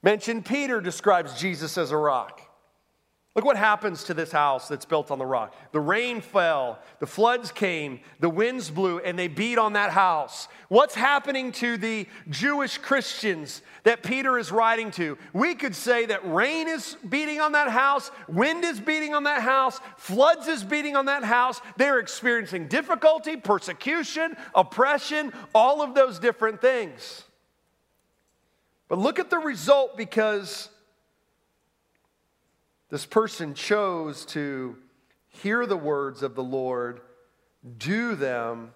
[0.02, 2.39] mentioned, Peter describes Jesus as a rock.
[3.36, 5.54] Look what happens to this house that's built on the rock.
[5.70, 10.48] The rain fell, the floods came, the winds blew, and they beat on that house.
[10.68, 15.16] What's happening to the Jewish Christians that Peter is writing to?
[15.32, 19.42] We could say that rain is beating on that house, wind is beating on that
[19.42, 21.60] house, floods is beating on that house.
[21.76, 27.22] They're experiencing difficulty, persecution, oppression, all of those different things.
[28.88, 30.68] But look at the result because
[32.90, 34.76] this person chose to
[35.28, 37.00] hear the words of the Lord,
[37.78, 38.72] do them,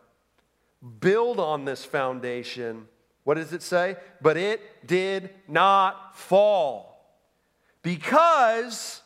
[1.00, 2.86] build on this foundation.
[3.24, 3.96] What does it say?
[4.22, 6.94] But it did not fall
[7.82, 9.02] because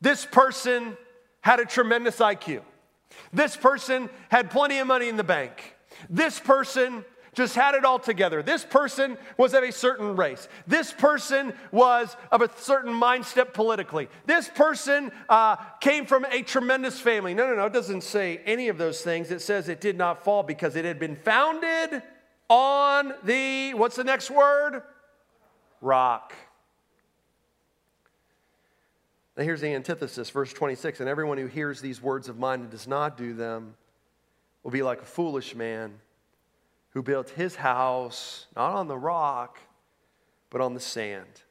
[0.00, 0.96] this person
[1.40, 2.62] had a tremendous IQ.
[3.32, 5.76] This person had plenty of money in the bank.
[6.08, 7.04] This person
[7.38, 8.42] just had it all together.
[8.42, 10.48] This person was of a certain race.
[10.66, 14.08] This person was of a certain mindset politically.
[14.26, 17.34] This person uh, came from a tremendous family.
[17.34, 19.30] No, no, no, it doesn't say any of those things.
[19.30, 22.02] It says it did not fall because it had been founded
[22.50, 24.82] on the, what's the next word?
[25.80, 26.34] Rock.
[29.36, 32.70] Now, here's the antithesis, verse 26 And everyone who hears these words of mine and
[32.70, 33.76] does not do them
[34.64, 36.00] will be like a foolish man
[36.90, 39.58] who built his house not on the rock,
[40.50, 41.42] but on the sand.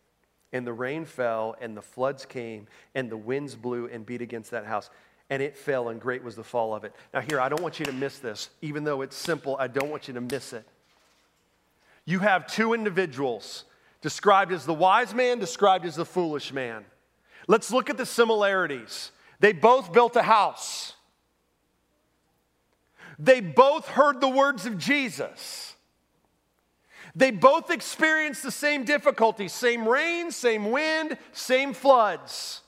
[0.53, 4.51] And the rain fell, and the floods came, and the winds blew and beat against
[4.51, 4.89] that house.
[5.29, 6.95] And it fell, and great was the fall of it.
[7.13, 8.49] Now, here, I don't want you to miss this.
[8.61, 10.65] Even though it's simple, I don't want you to miss it.
[12.05, 13.65] You have two individuals
[14.01, 16.85] described as the wise man, described as the foolish man.
[17.47, 19.11] Let's look at the similarities.
[19.39, 20.93] They both built a house.
[23.19, 25.75] They both heard the words of Jesus.
[27.15, 32.61] They both experienced the same difficulties same rain, same wind, same floods,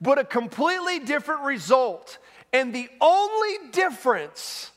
[0.00, 2.18] but a completely different result.
[2.54, 4.70] And the only difference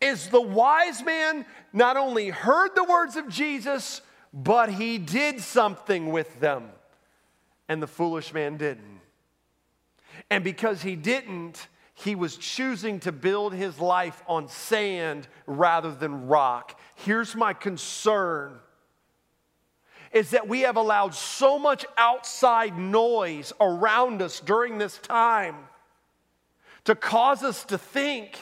[0.00, 4.00] is the wise man not only heard the words of Jesus,
[4.32, 6.70] but he did something with them
[7.68, 9.00] and the foolish man didn't.
[10.30, 16.26] And because he didn't, he was choosing to build his life on sand rather than
[16.26, 16.78] rock.
[16.96, 18.58] Here's my concern
[20.12, 25.56] is that we have allowed so much outside noise around us during this time
[26.84, 28.38] to cause us to think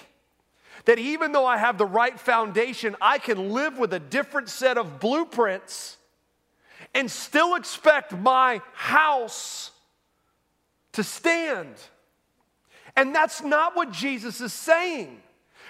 [0.85, 4.77] that even though I have the right foundation, I can live with a different set
[4.77, 5.97] of blueprints
[6.95, 9.71] and still expect my house
[10.93, 11.75] to stand.
[12.97, 15.23] And that's not what Jesus is saying.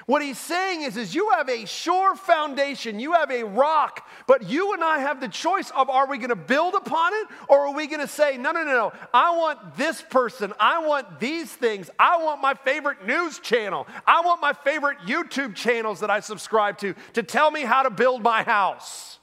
[0.07, 4.49] What he's saying is, is you have a sure foundation, you have a rock, but
[4.49, 7.69] you and I have the choice of are we going to build upon it or
[7.69, 11.21] are we going to say, no, no, no, no, I want this person, I want
[11.21, 16.11] these things, I want my favorite news channel, I want my favorite YouTube channels that
[16.11, 19.21] I subscribe to to tell me how to build my house.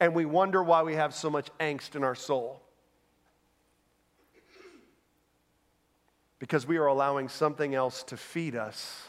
[0.00, 2.62] And we wonder why we have so much angst in our soul.
[6.38, 9.08] Because we are allowing something else to feed us.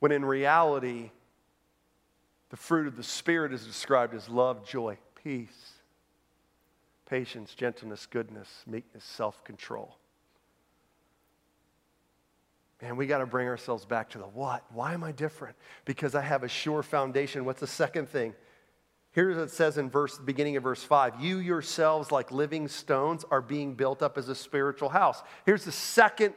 [0.00, 1.10] When in reality,
[2.50, 5.72] the fruit of the Spirit is described as love, joy, peace,
[7.06, 9.96] patience, gentleness, goodness, meekness, self control.
[12.80, 14.62] Man, we got to bring ourselves back to the what.
[14.72, 15.56] Why am I different?
[15.84, 17.44] Because I have a sure foundation.
[17.44, 18.34] What's the second thing?
[19.18, 23.24] Here's what it says in verse, beginning of verse 5 You yourselves, like living stones,
[23.32, 25.24] are being built up as a spiritual house.
[25.44, 26.34] Here's the second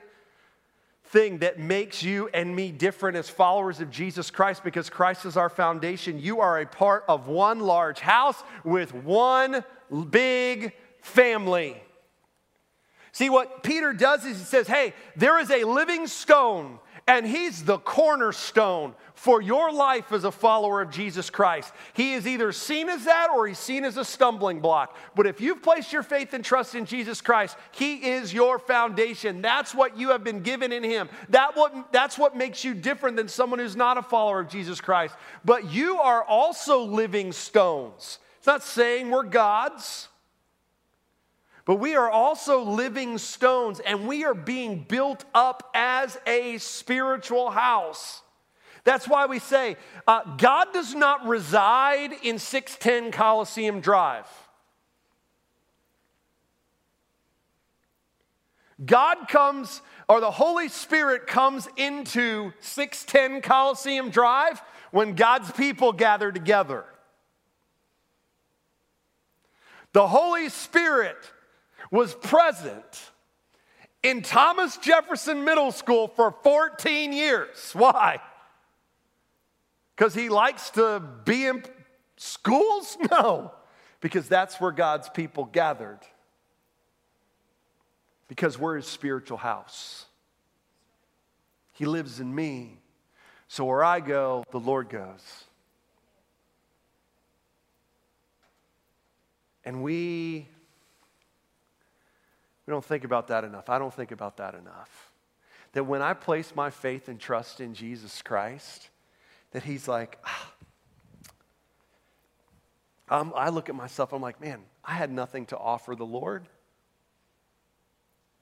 [1.04, 5.38] thing that makes you and me different as followers of Jesus Christ because Christ is
[5.38, 6.20] our foundation.
[6.20, 9.64] You are a part of one large house with one
[10.10, 11.80] big family.
[13.12, 17.64] See, what Peter does is he says, Hey, there is a living stone, and he's
[17.64, 21.74] the cornerstone for your life as a follower of Jesus Christ.
[21.94, 24.96] He is either seen as that or he's seen as a stumbling block.
[25.16, 29.42] But if you've placed your faith and trust in Jesus Christ, he is your foundation.
[29.42, 31.10] That's what you have been given in him.
[31.30, 34.82] That what, that's what makes you different than someone who's not a follower of Jesus
[34.82, 35.16] Christ.
[35.46, 38.20] But you are also living stones.
[38.38, 40.08] It's not saying we're gods.
[41.72, 47.50] But we are also living stones and we are being built up as a spiritual
[47.50, 48.24] house.
[48.84, 54.28] That's why we say uh, God does not reside in 610 Coliseum Drive.
[58.86, 66.34] God comes, or the Holy Spirit comes into 610 Coliseum Drive when God's people gather
[66.34, 66.84] together.
[69.94, 71.16] The Holy Spirit
[71.92, 73.12] was present
[74.02, 77.72] in Thomas Jefferson Middle School for 14 years.
[77.74, 78.20] Why?
[79.96, 81.64] Because he likes to be in
[82.18, 82.98] schools?
[83.12, 83.52] No,
[84.00, 86.00] because that's where God's people gathered.
[88.28, 90.06] Because we're his spiritual house.
[91.74, 92.78] He lives in me.
[93.48, 95.46] So where I go, the Lord goes.
[99.66, 100.48] And we
[102.66, 103.70] we don't think about that enough.
[103.70, 105.12] I don't think about that enough.
[105.74, 108.90] That when I place my faith and trust in Jesus Christ,
[109.52, 110.54] that He's like, ah,
[113.10, 116.48] I look at myself, I'm like, man, I had nothing to offer the Lord.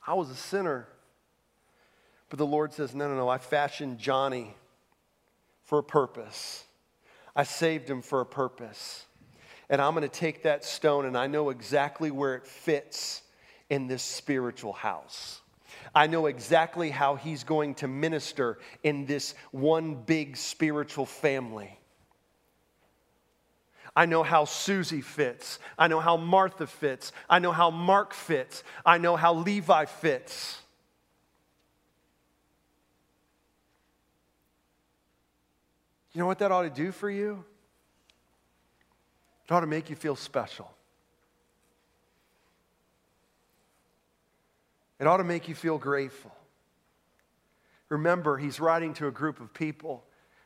[0.05, 0.87] I was a sinner.
[2.29, 4.55] But the Lord says, no, no, no, I fashioned Johnny
[5.63, 6.63] for a purpose.
[7.35, 9.05] I saved him for a purpose.
[9.69, 13.23] And I'm going to take that stone and I know exactly where it fits
[13.69, 15.41] in this spiritual house.
[15.93, 21.79] I know exactly how he's going to minister in this one big spiritual family.
[23.95, 25.59] I know how Susie fits.
[25.77, 27.11] I know how Martha fits.
[27.29, 28.63] I know how Mark fits.
[28.85, 30.59] I know how Levi fits.
[36.13, 37.43] You know what that ought to do for you?
[39.45, 40.71] It ought to make you feel special.
[44.99, 46.31] It ought to make you feel grateful.
[47.87, 50.03] Remember, he's writing to a group of people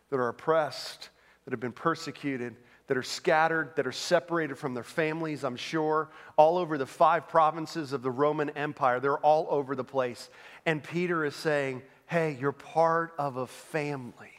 [0.10, 1.10] that are oppressed,
[1.46, 2.56] that have been persecuted,
[2.88, 7.28] that are scattered, that are separated from their families, I'm sure, all over the five
[7.28, 9.00] provinces of the Roman Empire.
[9.00, 10.30] They're all over the place.
[10.66, 14.30] And Peter is saying, Hey, you're part of a family.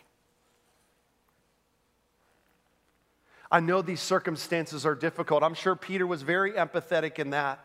[3.50, 5.42] I know these circumstances are difficult.
[5.42, 7.64] I'm sure Peter was very empathetic in that.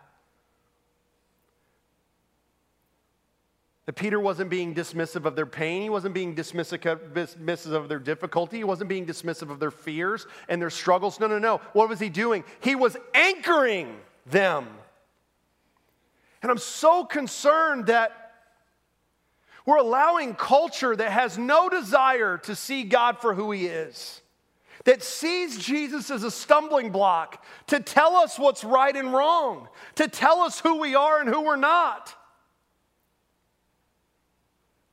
[3.89, 5.81] That Peter wasn't being dismissive of their pain.
[5.81, 8.57] He wasn't being dismissive of their difficulty.
[8.57, 11.19] He wasn't being dismissive of their fears and their struggles.
[11.19, 11.57] No, no, no.
[11.73, 12.43] What was he doing?
[12.59, 14.67] He was anchoring them.
[16.43, 18.33] And I'm so concerned that
[19.65, 24.21] we're allowing culture that has no desire to see God for who he is,
[24.85, 30.07] that sees Jesus as a stumbling block to tell us what's right and wrong, to
[30.07, 32.15] tell us who we are and who we're not.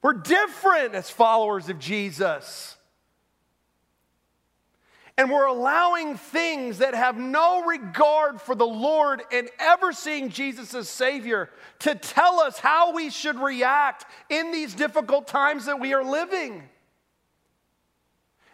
[0.02, 2.76] We're different as followers of Jesus.
[5.18, 10.74] And we're allowing things that have no regard for the Lord and ever seeing Jesus
[10.74, 11.48] as Savior
[11.80, 16.68] to tell us how we should react in these difficult times that we are living.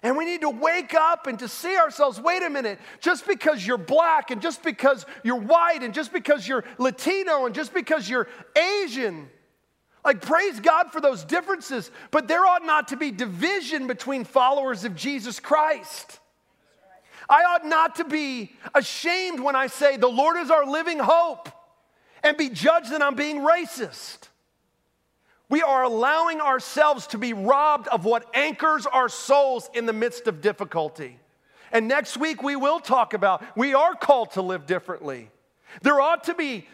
[0.05, 3.67] And we need to wake up and to see ourselves wait a minute, just because
[3.67, 8.09] you're black and just because you're white and just because you're Latino and just because
[8.09, 9.29] you're Asian
[10.05, 14.85] like, praise God for those differences, but there ought not to be division between followers
[14.85, 16.19] of Jesus Christ.
[17.29, 21.49] I ought not to be ashamed when I say, The Lord is our living hope,
[22.23, 24.29] and be judged that I'm being racist.
[25.49, 30.27] We are allowing ourselves to be robbed of what anchors our souls in the midst
[30.27, 31.19] of difficulty.
[31.71, 35.31] And next week we will talk about we are called to live differently.
[35.83, 36.67] There ought to be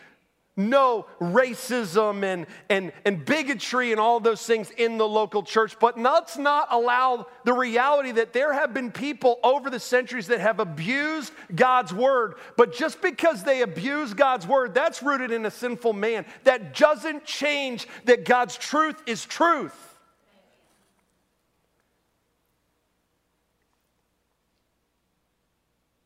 [0.58, 5.98] no racism and, and, and bigotry and all those things in the local church, but
[5.98, 10.58] let's not allow the reality that there have been people over the centuries that have
[10.58, 12.34] abused God's word.
[12.56, 16.26] But just because they abuse God's word, that's rooted in a sinful man.
[16.44, 19.74] That doesn't change that God's truth is truth.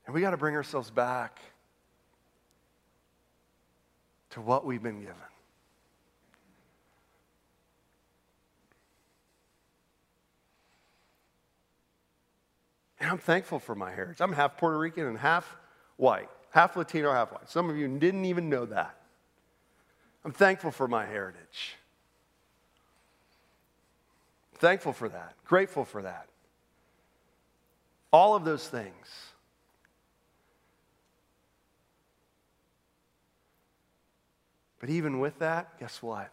[0.05, 1.41] And we got to bring ourselves back
[4.33, 5.15] to what we've been given.
[13.01, 14.21] And I'm thankful for my heritage.
[14.21, 15.57] I'm half Puerto Rican and half
[15.97, 17.51] white, half Latino, half white.
[17.51, 18.95] Some of you didn't even know that.
[20.25, 21.77] I'm thankful for my heritage.
[24.55, 26.29] Thankful for that, grateful for that.
[28.13, 29.32] All of those things.
[34.83, 36.29] But even with that, guess what?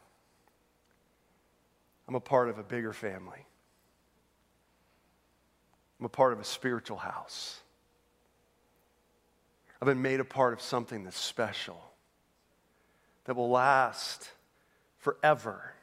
[2.08, 3.46] I'm a part of a bigger family.
[6.00, 7.62] I'm a part of a spiritual house.
[9.80, 11.80] I've been made a part of something that's special,
[13.26, 14.32] that will last
[14.98, 15.76] forever.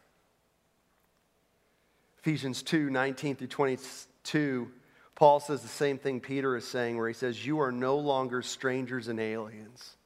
[2.19, 4.73] Ephesians 2 19 through 22,
[5.15, 8.43] Paul says the same thing Peter is saying, where he says, You are no longer
[8.43, 9.97] strangers and aliens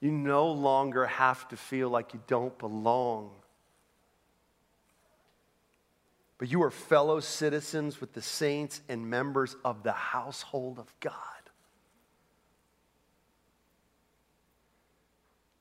[0.00, 3.30] you no longer have to feel like you don't belong.
[6.38, 11.12] But you are fellow citizens with the saints and members of the household of God.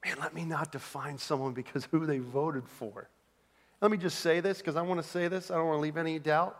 [0.05, 3.09] Man, let me not define someone because who they voted for.
[3.81, 5.49] Let me just say this because I want to say this.
[5.49, 6.57] I don't want to leave any doubt.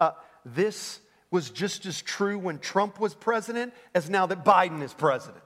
[0.00, 0.10] Uh,
[0.44, 1.00] this
[1.30, 5.42] was just as true when Trump was president as now that Biden is president.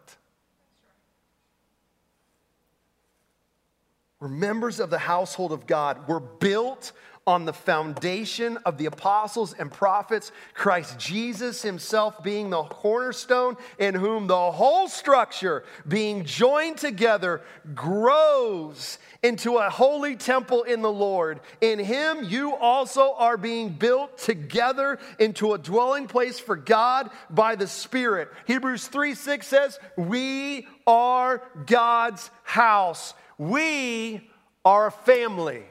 [4.20, 6.08] We're members of the household of God.
[6.08, 6.92] We're built
[7.26, 13.96] on the foundation of the apostles and prophets, Christ Jesus himself being the cornerstone, in
[13.96, 17.42] whom the whole structure, being joined together,
[17.74, 21.40] grows into a holy temple in the Lord.
[21.60, 27.56] In him you also are being built together into a dwelling place for God by
[27.56, 28.28] the Spirit.
[28.46, 33.14] Hebrews 3 6 says, We are God's house.
[33.38, 34.28] We
[34.64, 35.62] are a family.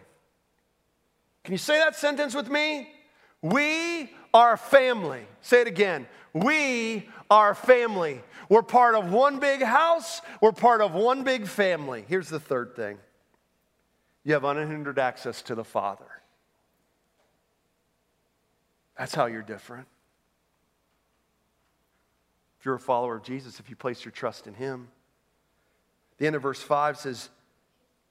[1.44, 2.90] Can you say that sentence with me?
[3.42, 5.26] We are a family.
[5.42, 6.08] Say it again.
[6.34, 8.22] We are a family.
[8.50, 12.06] We're part of one big house, we're part of one big family.
[12.08, 12.98] Here's the third thing
[14.24, 16.06] you have unhindered access to the Father.
[18.98, 19.88] That's how you're different.
[22.60, 24.88] If you're a follower of Jesus, if you place your trust in Him,
[26.18, 27.30] the end of verse 5 says,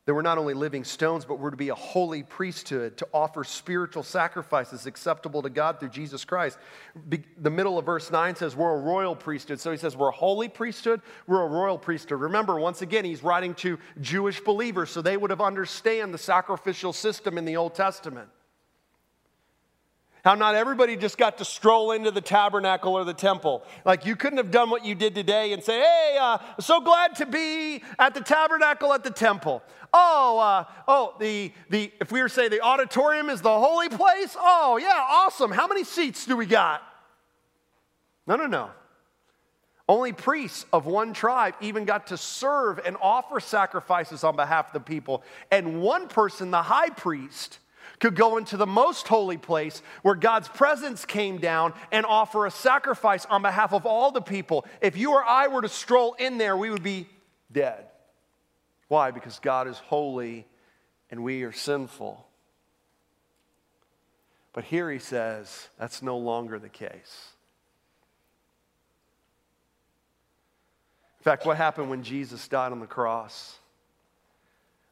[0.06, 3.42] that we're not only living stones, but we're to be a holy priesthood, to offer
[3.42, 6.58] spiritual sacrifices acceptable to God through Jesus Christ.
[7.08, 9.60] Be, the middle of verse 9 says we're a royal priesthood.
[9.60, 12.20] So he says we're a holy priesthood, we're a royal priesthood.
[12.20, 16.92] Remember, once again, he's writing to Jewish believers, so they would have understand the sacrificial
[16.92, 18.28] system in the Old Testament.
[20.24, 23.62] How not everybody just got to stroll into the tabernacle or the temple.
[23.84, 27.16] Like you couldn't have done what you did today and say, hey, uh, so glad
[27.16, 29.62] to be at the tabernacle at the temple.
[29.92, 33.90] Oh, uh, oh, the, the, if we were to say the auditorium is the holy
[33.90, 35.50] place, oh, yeah, awesome.
[35.50, 36.82] How many seats do we got?
[38.26, 38.70] No, no, no.
[39.86, 44.72] Only priests of one tribe even got to serve and offer sacrifices on behalf of
[44.72, 45.22] the people.
[45.50, 47.58] And one person, the high priest,
[48.04, 52.50] could go into the most holy place where God's presence came down and offer a
[52.50, 54.66] sacrifice on behalf of all the people.
[54.82, 57.06] If you or I were to stroll in there, we would be
[57.50, 57.86] dead.
[58.88, 59.10] Why?
[59.10, 60.46] Because God is holy
[61.10, 62.26] and we are sinful.
[64.52, 67.30] But here he says that's no longer the case.
[71.20, 73.56] In fact, what happened when Jesus died on the cross?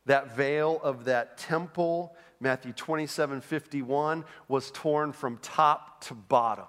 [0.07, 6.65] That veil of that temple Matthew 27 51, was torn from top to bottom.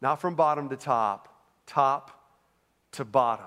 [0.00, 1.28] Not from bottom to top,
[1.66, 2.32] top
[2.92, 3.44] to bottom,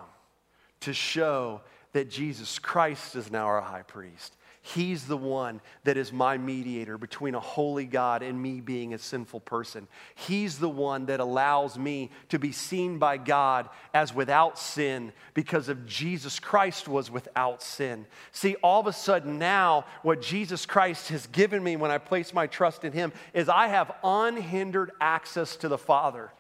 [0.82, 1.62] to show
[1.94, 4.38] that Jesus Christ is now our high priest.
[4.64, 9.00] He's the one that is my mediator between a holy God and me being a
[9.00, 9.88] sinful person.
[10.14, 15.68] He's the one that allows me to be seen by God as without sin because
[15.68, 18.06] of Jesus Christ was without sin.
[18.32, 22.32] See, all of a sudden now, what Jesus Christ has given me when I place
[22.32, 26.32] my trust in Him is I have unhindered access to the Father.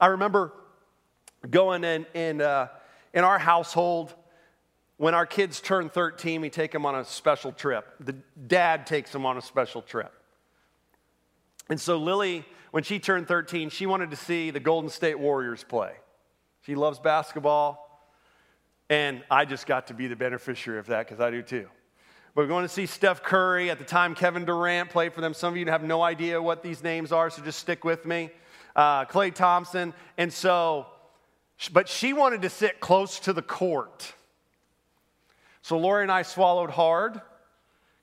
[0.00, 0.52] I remember
[1.48, 2.66] going in, in, uh,
[3.12, 4.12] in our household
[4.96, 7.86] when our kids turn 13, we take them on a special trip.
[8.00, 8.14] The
[8.46, 10.12] dad takes them on a special trip.
[11.68, 15.64] And so Lily, when she turned 13, she wanted to see the Golden State Warriors
[15.64, 15.92] play.
[16.62, 18.08] She loves basketball,
[18.88, 21.68] and I just got to be the beneficiary of that because I do too.
[22.34, 23.70] We're going to see Steph Curry.
[23.70, 25.34] At the time, Kevin Durant played for them.
[25.34, 28.30] Some of you have no idea what these names are, so just stick with me.
[28.74, 29.94] Uh, Klay Thompson.
[30.18, 30.86] And so,
[31.72, 34.14] but she wanted to sit close to the court.
[35.64, 37.22] So Lori and I swallowed hard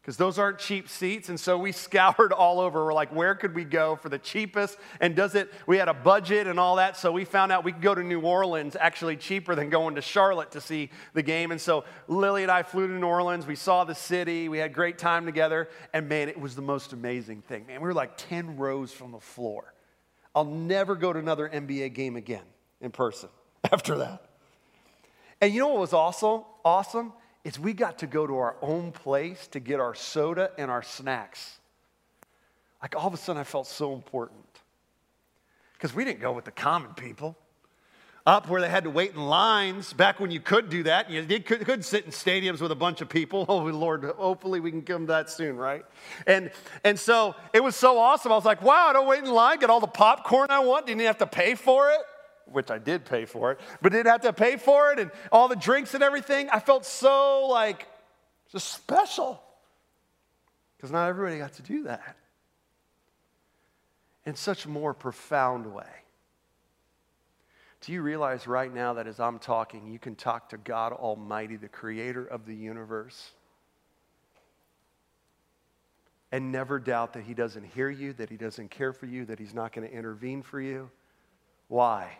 [0.02, 1.30] because those aren't cheap seats.
[1.30, 2.84] And so we scoured all over.
[2.84, 4.80] We're like, where could we go for the cheapest?
[5.00, 6.98] And does it, we had a budget and all that.
[6.98, 10.02] So we found out we could go to New Orleans actually cheaper than going to
[10.02, 11.52] Charlotte to see the game.
[11.52, 13.46] And so Lily and I flew to New Orleans.
[13.46, 14.50] We saw the city.
[14.50, 15.70] We had great time together.
[15.94, 17.68] And man, it was the most amazing thing.
[17.68, 19.72] Man, we were like 10 rows from the floor.
[20.34, 22.46] I'll never go to another NBA game again
[22.82, 23.30] in person
[23.72, 24.26] after that.
[25.40, 27.14] And you know what was also awesome?
[27.44, 30.84] Is we got to go to our own place to get our soda and our
[30.84, 31.60] snacks.
[32.82, 34.40] Like all of a sudden, I felt so important.
[35.74, 37.36] Because we didn't go with the common people.
[38.28, 41.24] Up where they had to wait in lines, back when you could do that, you
[41.40, 43.46] could, could sit in stadiums with a bunch of people.
[43.50, 45.84] Oh, Lord, hopefully we can come to that soon, right?
[46.28, 46.52] And,
[46.84, 48.32] and so it was so awesome.
[48.32, 50.86] I was like, wow, I don't wait in line, get all the popcorn I want,
[50.86, 52.02] didn't even have to pay for it
[52.52, 55.48] which I did pay for it, but didn't have to pay for it and all
[55.48, 56.50] the drinks and everything.
[56.50, 57.88] I felt so like
[58.52, 59.42] just special
[60.76, 62.18] because not everybody got to do that
[64.26, 65.86] in such a more profound way.
[67.82, 71.56] Do you realize right now that as I'm talking, you can talk to God Almighty,
[71.56, 73.32] the creator of the universe,
[76.32, 79.40] and never doubt that He doesn't hear you, that He doesn't care for you, that
[79.40, 80.92] He's not going to intervene for you?
[81.68, 82.18] Why?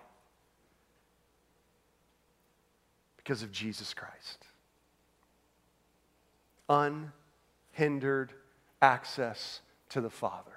[3.32, 4.46] Because of Jesus Christ.
[6.68, 8.34] Unhindered
[8.82, 10.51] access to the Father.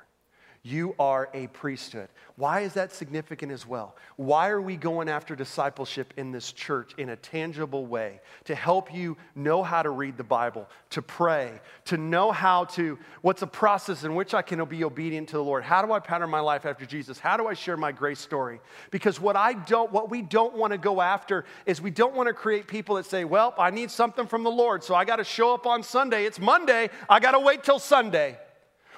[0.66, 2.08] You are a priesthood.
[2.36, 3.94] Why is that significant as well?
[4.16, 8.92] Why are we going after discipleship in this church in a tangible way to help
[8.92, 13.46] you know how to read the Bible, to pray, to know how to, what's a
[13.46, 15.64] process in which I can be obedient to the Lord?
[15.64, 17.18] How do I pattern my life after Jesus?
[17.18, 18.58] How do I share my grace story?
[18.90, 22.28] Because what I don't, what we don't want to go after is we don't want
[22.28, 25.16] to create people that say, well, I need something from the Lord, so I got
[25.16, 26.24] to show up on Sunday.
[26.24, 26.88] It's Monday.
[27.06, 28.38] I got to wait till Sunday.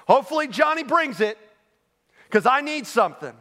[0.07, 1.37] Hopefully, Johnny brings it
[2.29, 3.33] because I need something.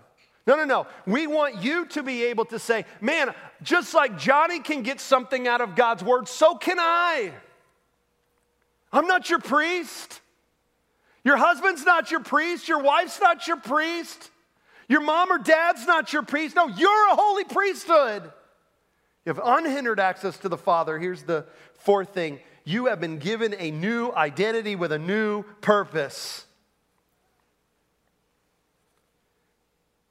[0.46, 0.86] No, no, no.
[1.06, 5.48] We want you to be able to say, man, just like Johnny can get something
[5.48, 7.32] out of God's word, so can I.
[8.92, 10.20] I'm not your priest.
[11.24, 12.68] Your husband's not your priest.
[12.68, 14.30] Your wife's not your priest.
[14.88, 16.54] Your mom or dad's not your priest.
[16.54, 18.22] No, you're a holy priesthood.
[19.24, 21.00] You have unhindered access to the Father.
[21.00, 21.44] Here's the
[21.80, 26.45] fourth thing you have been given a new identity with a new purpose.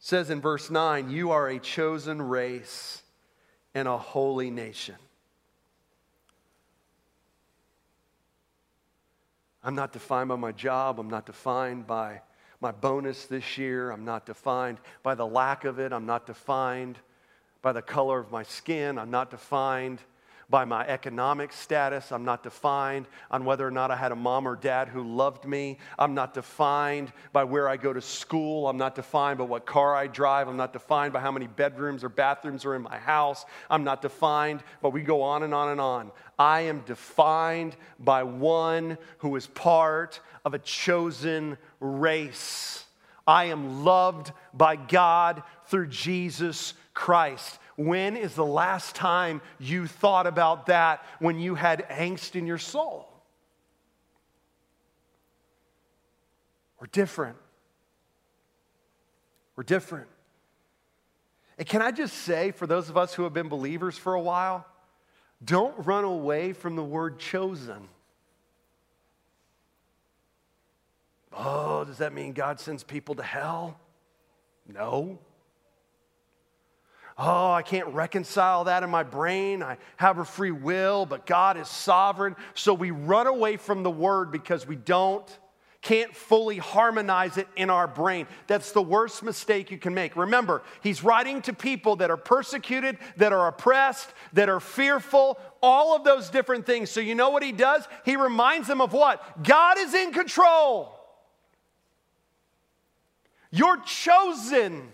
[0.06, 3.02] Says in verse 9, You are a chosen race
[3.74, 4.94] and a holy nation.
[9.64, 11.00] I'm not defined by my job.
[11.00, 12.22] I'm not defined by
[12.62, 13.90] my bonus this year.
[13.90, 15.92] I'm not defined by the lack of it.
[15.92, 17.00] I'm not defined
[17.64, 19.00] by the color of my skin.
[19.00, 20.02] I'm not defined
[20.50, 22.12] by my economic status.
[22.12, 25.46] I'm not defined on whether or not I had a mom or dad who loved
[25.46, 25.78] me.
[25.98, 28.68] I'm not defined by where I go to school.
[28.68, 30.48] I'm not defined by what car I drive.
[30.48, 33.46] I'm not defined by how many bedrooms or bathrooms are in my house.
[33.70, 36.12] I'm not defined, but we go on and on and on.
[36.38, 42.86] I am defined by one who is part of a chosen race.
[43.28, 47.60] I am loved by God through Jesus Christ.
[47.76, 52.58] When is the last time you thought about that when you had angst in your
[52.58, 53.10] soul?
[56.80, 57.38] We're different.
[59.56, 60.08] We're different.
[61.58, 64.22] And can I just say, for those of us who have been believers for a
[64.22, 64.66] while,
[65.44, 67.90] don't run away from the word chosen.
[71.34, 73.78] Oh, does that mean God sends people to hell?
[74.68, 75.20] No
[77.18, 79.64] oh, I can't reconcile that in my brain.
[79.64, 82.36] I have a free will, but God is sovereign.
[82.54, 85.28] So we run away from the word because we don't
[85.86, 88.26] can't fully harmonize it in our brain.
[88.48, 90.16] That's the worst mistake you can make.
[90.16, 95.96] Remember, he's writing to people that are persecuted, that are oppressed, that are fearful, all
[95.96, 96.90] of those different things.
[96.90, 97.88] So, you know what he does?
[98.04, 99.44] He reminds them of what?
[99.44, 100.92] God is in control.
[103.52, 104.92] You're chosen.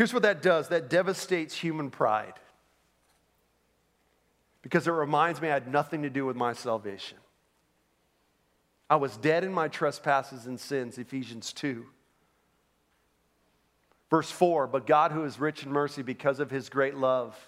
[0.00, 2.32] Here's what that does that devastates human pride
[4.62, 7.18] because it reminds me I had nothing to do with my salvation.
[8.88, 11.84] I was dead in my trespasses and sins, Ephesians 2.
[14.08, 17.38] Verse 4 But God, who is rich in mercy because of his great love,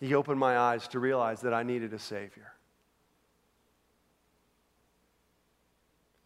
[0.00, 2.52] he opened my eyes to realize that I needed a Savior.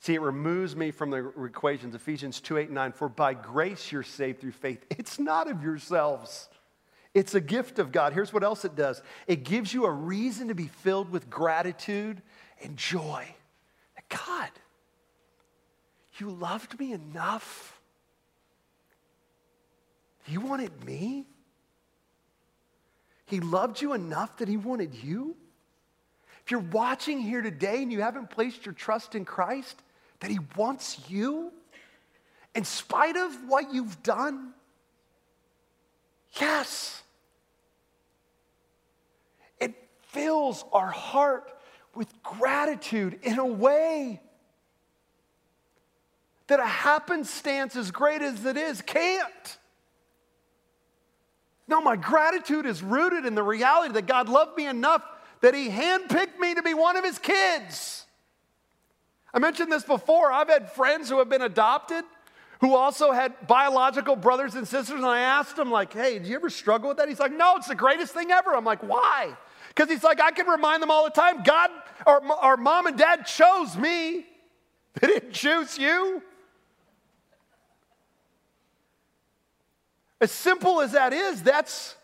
[0.03, 2.92] See, it removes me from the equations, Ephesians 2 8 and 9.
[2.92, 4.84] For by grace you're saved through faith.
[4.90, 6.48] It's not of yourselves,
[7.14, 8.12] it's a gift of God.
[8.12, 12.20] Here's what else it does it gives you a reason to be filled with gratitude
[12.64, 13.24] and joy.
[14.09, 14.50] God,
[16.18, 17.80] you loved me enough.
[20.26, 21.26] You wanted me?
[23.26, 25.36] He loved you enough that he wanted you?
[26.44, 29.80] If you're watching here today and you haven't placed your trust in Christ,
[30.23, 31.53] that He wants you
[32.55, 34.55] in spite of what you've done?
[36.41, 37.03] Yes.
[39.59, 39.75] It
[40.11, 41.53] fills our heart
[41.97, 44.20] with gratitude in a way
[46.47, 49.59] that a happenstance, as great as it is, can't.
[51.66, 55.03] No, my gratitude is rooted in the reality that God loved me enough
[55.41, 58.07] that He handpicked me to be one of His kids.
[59.35, 60.30] I mentioned this before.
[60.30, 62.05] I've had friends who have been adopted
[62.62, 66.37] who also had biological brothers and sisters, and I asked him, like, hey, do you
[66.37, 67.09] ever struggle with that?
[67.09, 68.55] He's like, no, it's the greatest thing ever.
[68.55, 69.37] I'm like, why?
[69.66, 71.70] Because he's like, I can remind them all the time, God,
[72.07, 74.26] or, our mom and dad chose me.
[75.01, 76.22] They didn't choose you.
[80.20, 81.97] As simple as that is, that's,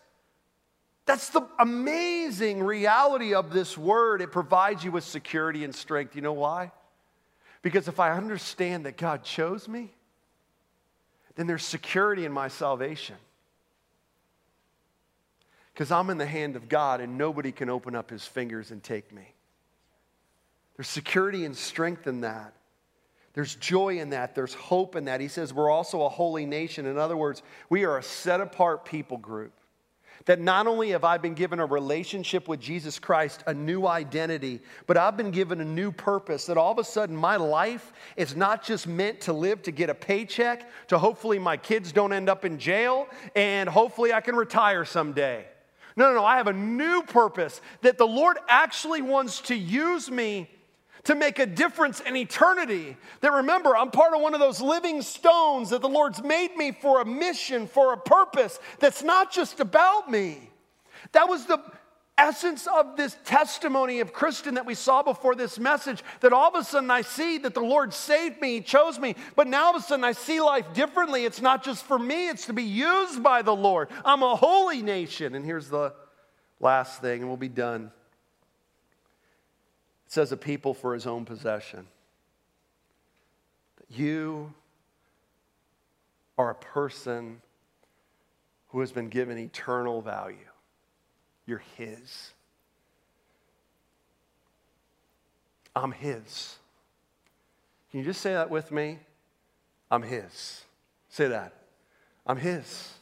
[1.05, 4.21] that's the amazing reality of this word.
[4.21, 6.17] It provides you with security and strength.
[6.17, 6.73] You know why?
[7.61, 9.91] Because if I understand that God chose me,
[11.35, 13.15] then there's security in my salvation.
[15.73, 18.83] Because I'm in the hand of God and nobody can open up his fingers and
[18.83, 19.33] take me.
[20.75, 22.53] There's security and strength in that.
[23.33, 24.35] There's joy in that.
[24.35, 25.21] There's hope in that.
[25.21, 26.85] He says we're also a holy nation.
[26.85, 29.53] In other words, we are a set apart people group.
[30.25, 34.61] That not only have I been given a relationship with Jesus Christ, a new identity,
[34.87, 36.45] but I've been given a new purpose.
[36.45, 39.89] That all of a sudden my life is not just meant to live to get
[39.89, 44.35] a paycheck, to hopefully my kids don't end up in jail, and hopefully I can
[44.35, 45.45] retire someday.
[45.95, 46.25] No, no, no.
[46.25, 50.49] I have a new purpose that the Lord actually wants to use me
[51.05, 52.97] to make a difference in eternity.
[53.21, 56.71] That remember, I'm part of one of those living stones that the Lord's made me
[56.71, 60.49] for a mission, for a purpose that's not just about me.
[61.13, 61.61] That was the
[62.19, 66.55] essence of this testimony of Kristen that we saw before this message that all of
[66.55, 69.75] a sudden I see that the Lord saved me, He chose me, but now all
[69.75, 71.23] of a sudden I see life differently.
[71.23, 73.89] It's not just for me, it's to be used by the Lord.
[74.03, 75.33] I'm a holy nation.
[75.33, 75.93] And here's the
[76.59, 77.91] last thing, and we'll be done.
[80.09, 81.85] It says a people for his own possession.
[83.77, 84.51] That you
[86.35, 87.43] are a person
[88.69, 90.37] who has been given eternal value.
[91.45, 92.31] You're his.
[95.75, 96.55] I'm his.
[97.91, 98.97] Can you just say that with me?
[99.91, 100.63] I'm his.
[101.09, 101.53] Say that.
[102.25, 102.93] I'm his.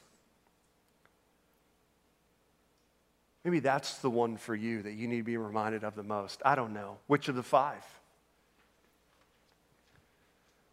[3.48, 6.42] Maybe that's the one for you that you need to be reminded of the most.
[6.44, 6.98] I don't know.
[7.08, 7.82] Which of the five?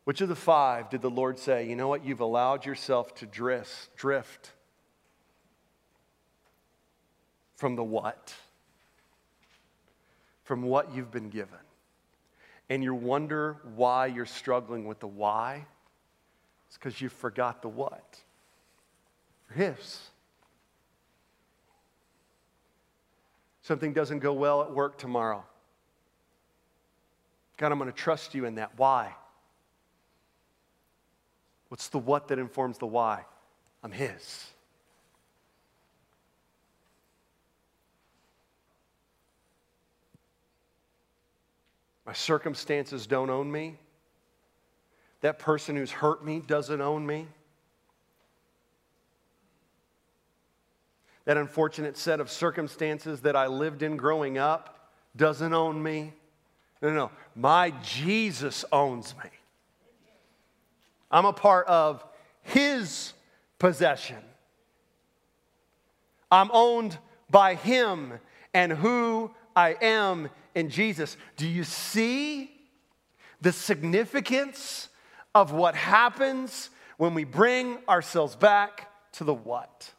[0.03, 3.27] Which of the five did the Lord say, you know what, you've allowed yourself to
[3.27, 4.51] drift, drift
[7.55, 8.35] from the what?
[10.43, 11.55] From what you've been given.
[12.69, 15.65] And you wonder why you're struggling with the why?
[16.67, 18.19] It's because you forgot the what.
[19.55, 20.11] His.
[23.65, 25.43] Something doesn't go well at work tomorrow.
[27.57, 28.73] God, I'm going to trust you in that.
[28.77, 29.15] Why?
[31.71, 33.25] What's the what that informs the why?
[33.83, 34.45] I'm His.
[42.05, 43.79] My circumstances don't own me.
[45.23, 47.29] That person who's hurt me doesn't own me.
[51.25, 56.13] That unfortunate set of circumstances that I lived in growing up doesn't own me.
[56.83, 57.11] No, no, no.
[57.35, 59.31] My Jesus owns me.
[61.11, 62.05] I'm a part of
[62.43, 63.13] His
[63.59, 64.19] possession.
[66.31, 66.99] I'm owned
[67.31, 68.15] by Him
[68.53, 71.17] and who I am in Jesus.
[71.37, 72.51] Do you see
[73.41, 74.89] the significance
[75.35, 79.94] of what happens when we bring ourselves back to the what?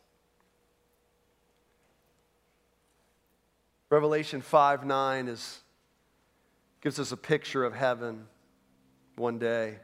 [3.96, 5.62] Revelation 5 9 is,
[6.82, 8.28] gives us a picture of heaven
[9.16, 9.78] one day.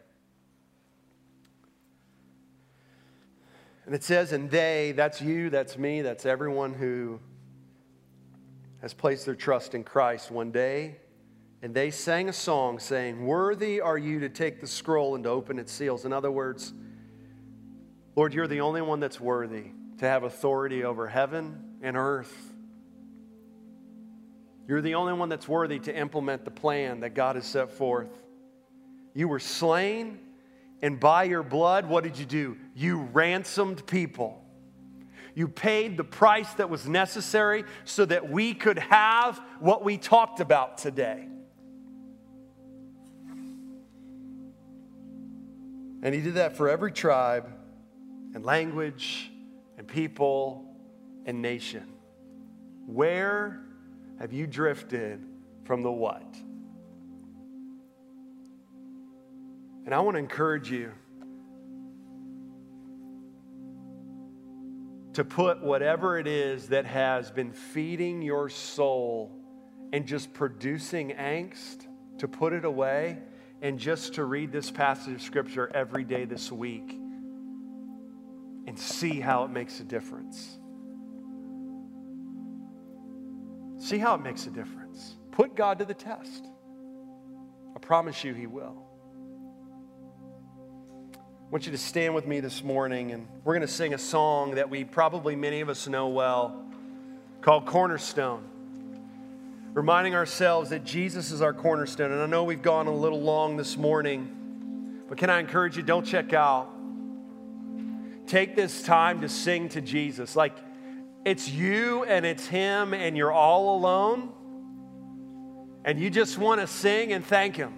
[3.85, 7.21] And it says, and they, that's you, that's me, that's everyone who
[8.81, 10.97] has placed their trust in Christ one day.
[11.61, 15.29] And they sang a song saying, Worthy are you to take the scroll and to
[15.29, 16.03] open its seals.
[16.03, 16.73] In other words,
[18.17, 22.50] Lord, you're the only one that's worthy to have authority over heaven and earth.
[24.67, 28.09] You're the only one that's worthy to implement the plan that God has set forth.
[29.13, 30.19] You were slain,
[30.81, 32.57] and by your blood, what did you do?
[32.75, 34.43] You ransomed people.
[35.33, 40.39] You paid the price that was necessary so that we could have what we talked
[40.39, 41.27] about today.
[46.03, 47.47] And he did that for every tribe
[48.33, 49.31] and language
[49.77, 50.65] and people
[51.25, 51.87] and nation.
[52.87, 53.61] Where
[54.21, 55.19] have you drifted
[55.63, 56.35] from the what?
[59.83, 60.91] And I want to encourage you
[65.13, 69.35] to put whatever it is that has been feeding your soul
[69.91, 71.87] and just producing angst,
[72.19, 73.17] to put it away
[73.63, 76.91] and just to read this passage of Scripture every day this week
[78.67, 80.59] and see how it makes a difference.
[83.91, 85.17] See how it makes a difference.
[85.33, 86.45] Put God to the test.
[87.75, 88.85] I promise you, He will.
[91.13, 93.97] I want you to stand with me this morning, and we're going to sing a
[93.97, 96.63] song that we probably many of us know well
[97.41, 98.47] called Cornerstone.
[99.73, 102.13] Reminding ourselves that Jesus is our cornerstone.
[102.13, 105.83] And I know we've gone a little long this morning, but can I encourage you,
[105.83, 106.69] don't check out.
[108.25, 110.37] take this time to sing to Jesus.
[110.37, 110.55] Like
[111.25, 114.31] it's you and it's him, and you're all alone,
[115.85, 117.73] and you just want to sing and thank him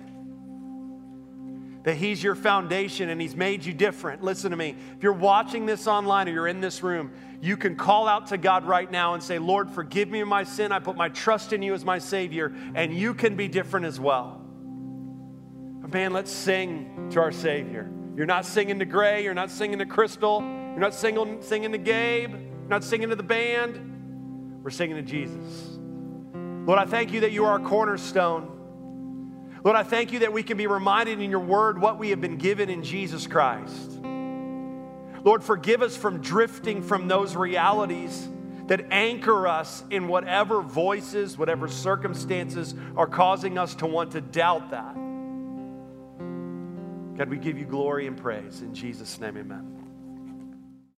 [1.84, 4.24] that He's your foundation and He's made you different.
[4.24, 4.76] Listen to me.
[4.96, 8.38] If you're watching this online or you're in this room, you can call out to
[8.38, 10.72] God right now and say, Lord, forgive me of my sin.
[10.72, 14.00] I put my trust in you as my Savior, and you can be different as
[14.00, 14.40] well.
[15.92, 17.92] Man, let's sing to our Savior.
[18.16, 21.78] You're not singing to Gray, you're not singing to Crystal, you're not singing, singing to
[21.78, 22.36] Gabe,
[22.74, 24.64] not singing to the band.
[24.64, 25.78] We're singing to Jesus.
[26.66, 29.60] Lord, I thank you that you are our cornerstone.
[29.64, 32.20] Lord, I thank you that we can be reminded in your word what we have
[32.20, 33.92] been given in Jesus Christ.
[35.24, 38.28] Lord, forgive us from drifting from those realities
[38.66, 44.72] that anchor us in whatever voices, whatever circumstances are causing us to want to doubt
[44.72, 44.96] that.
[47.20, 48.64] God, we give you glory and praise.
[48.64, 49.83] In Jesus' name, amen.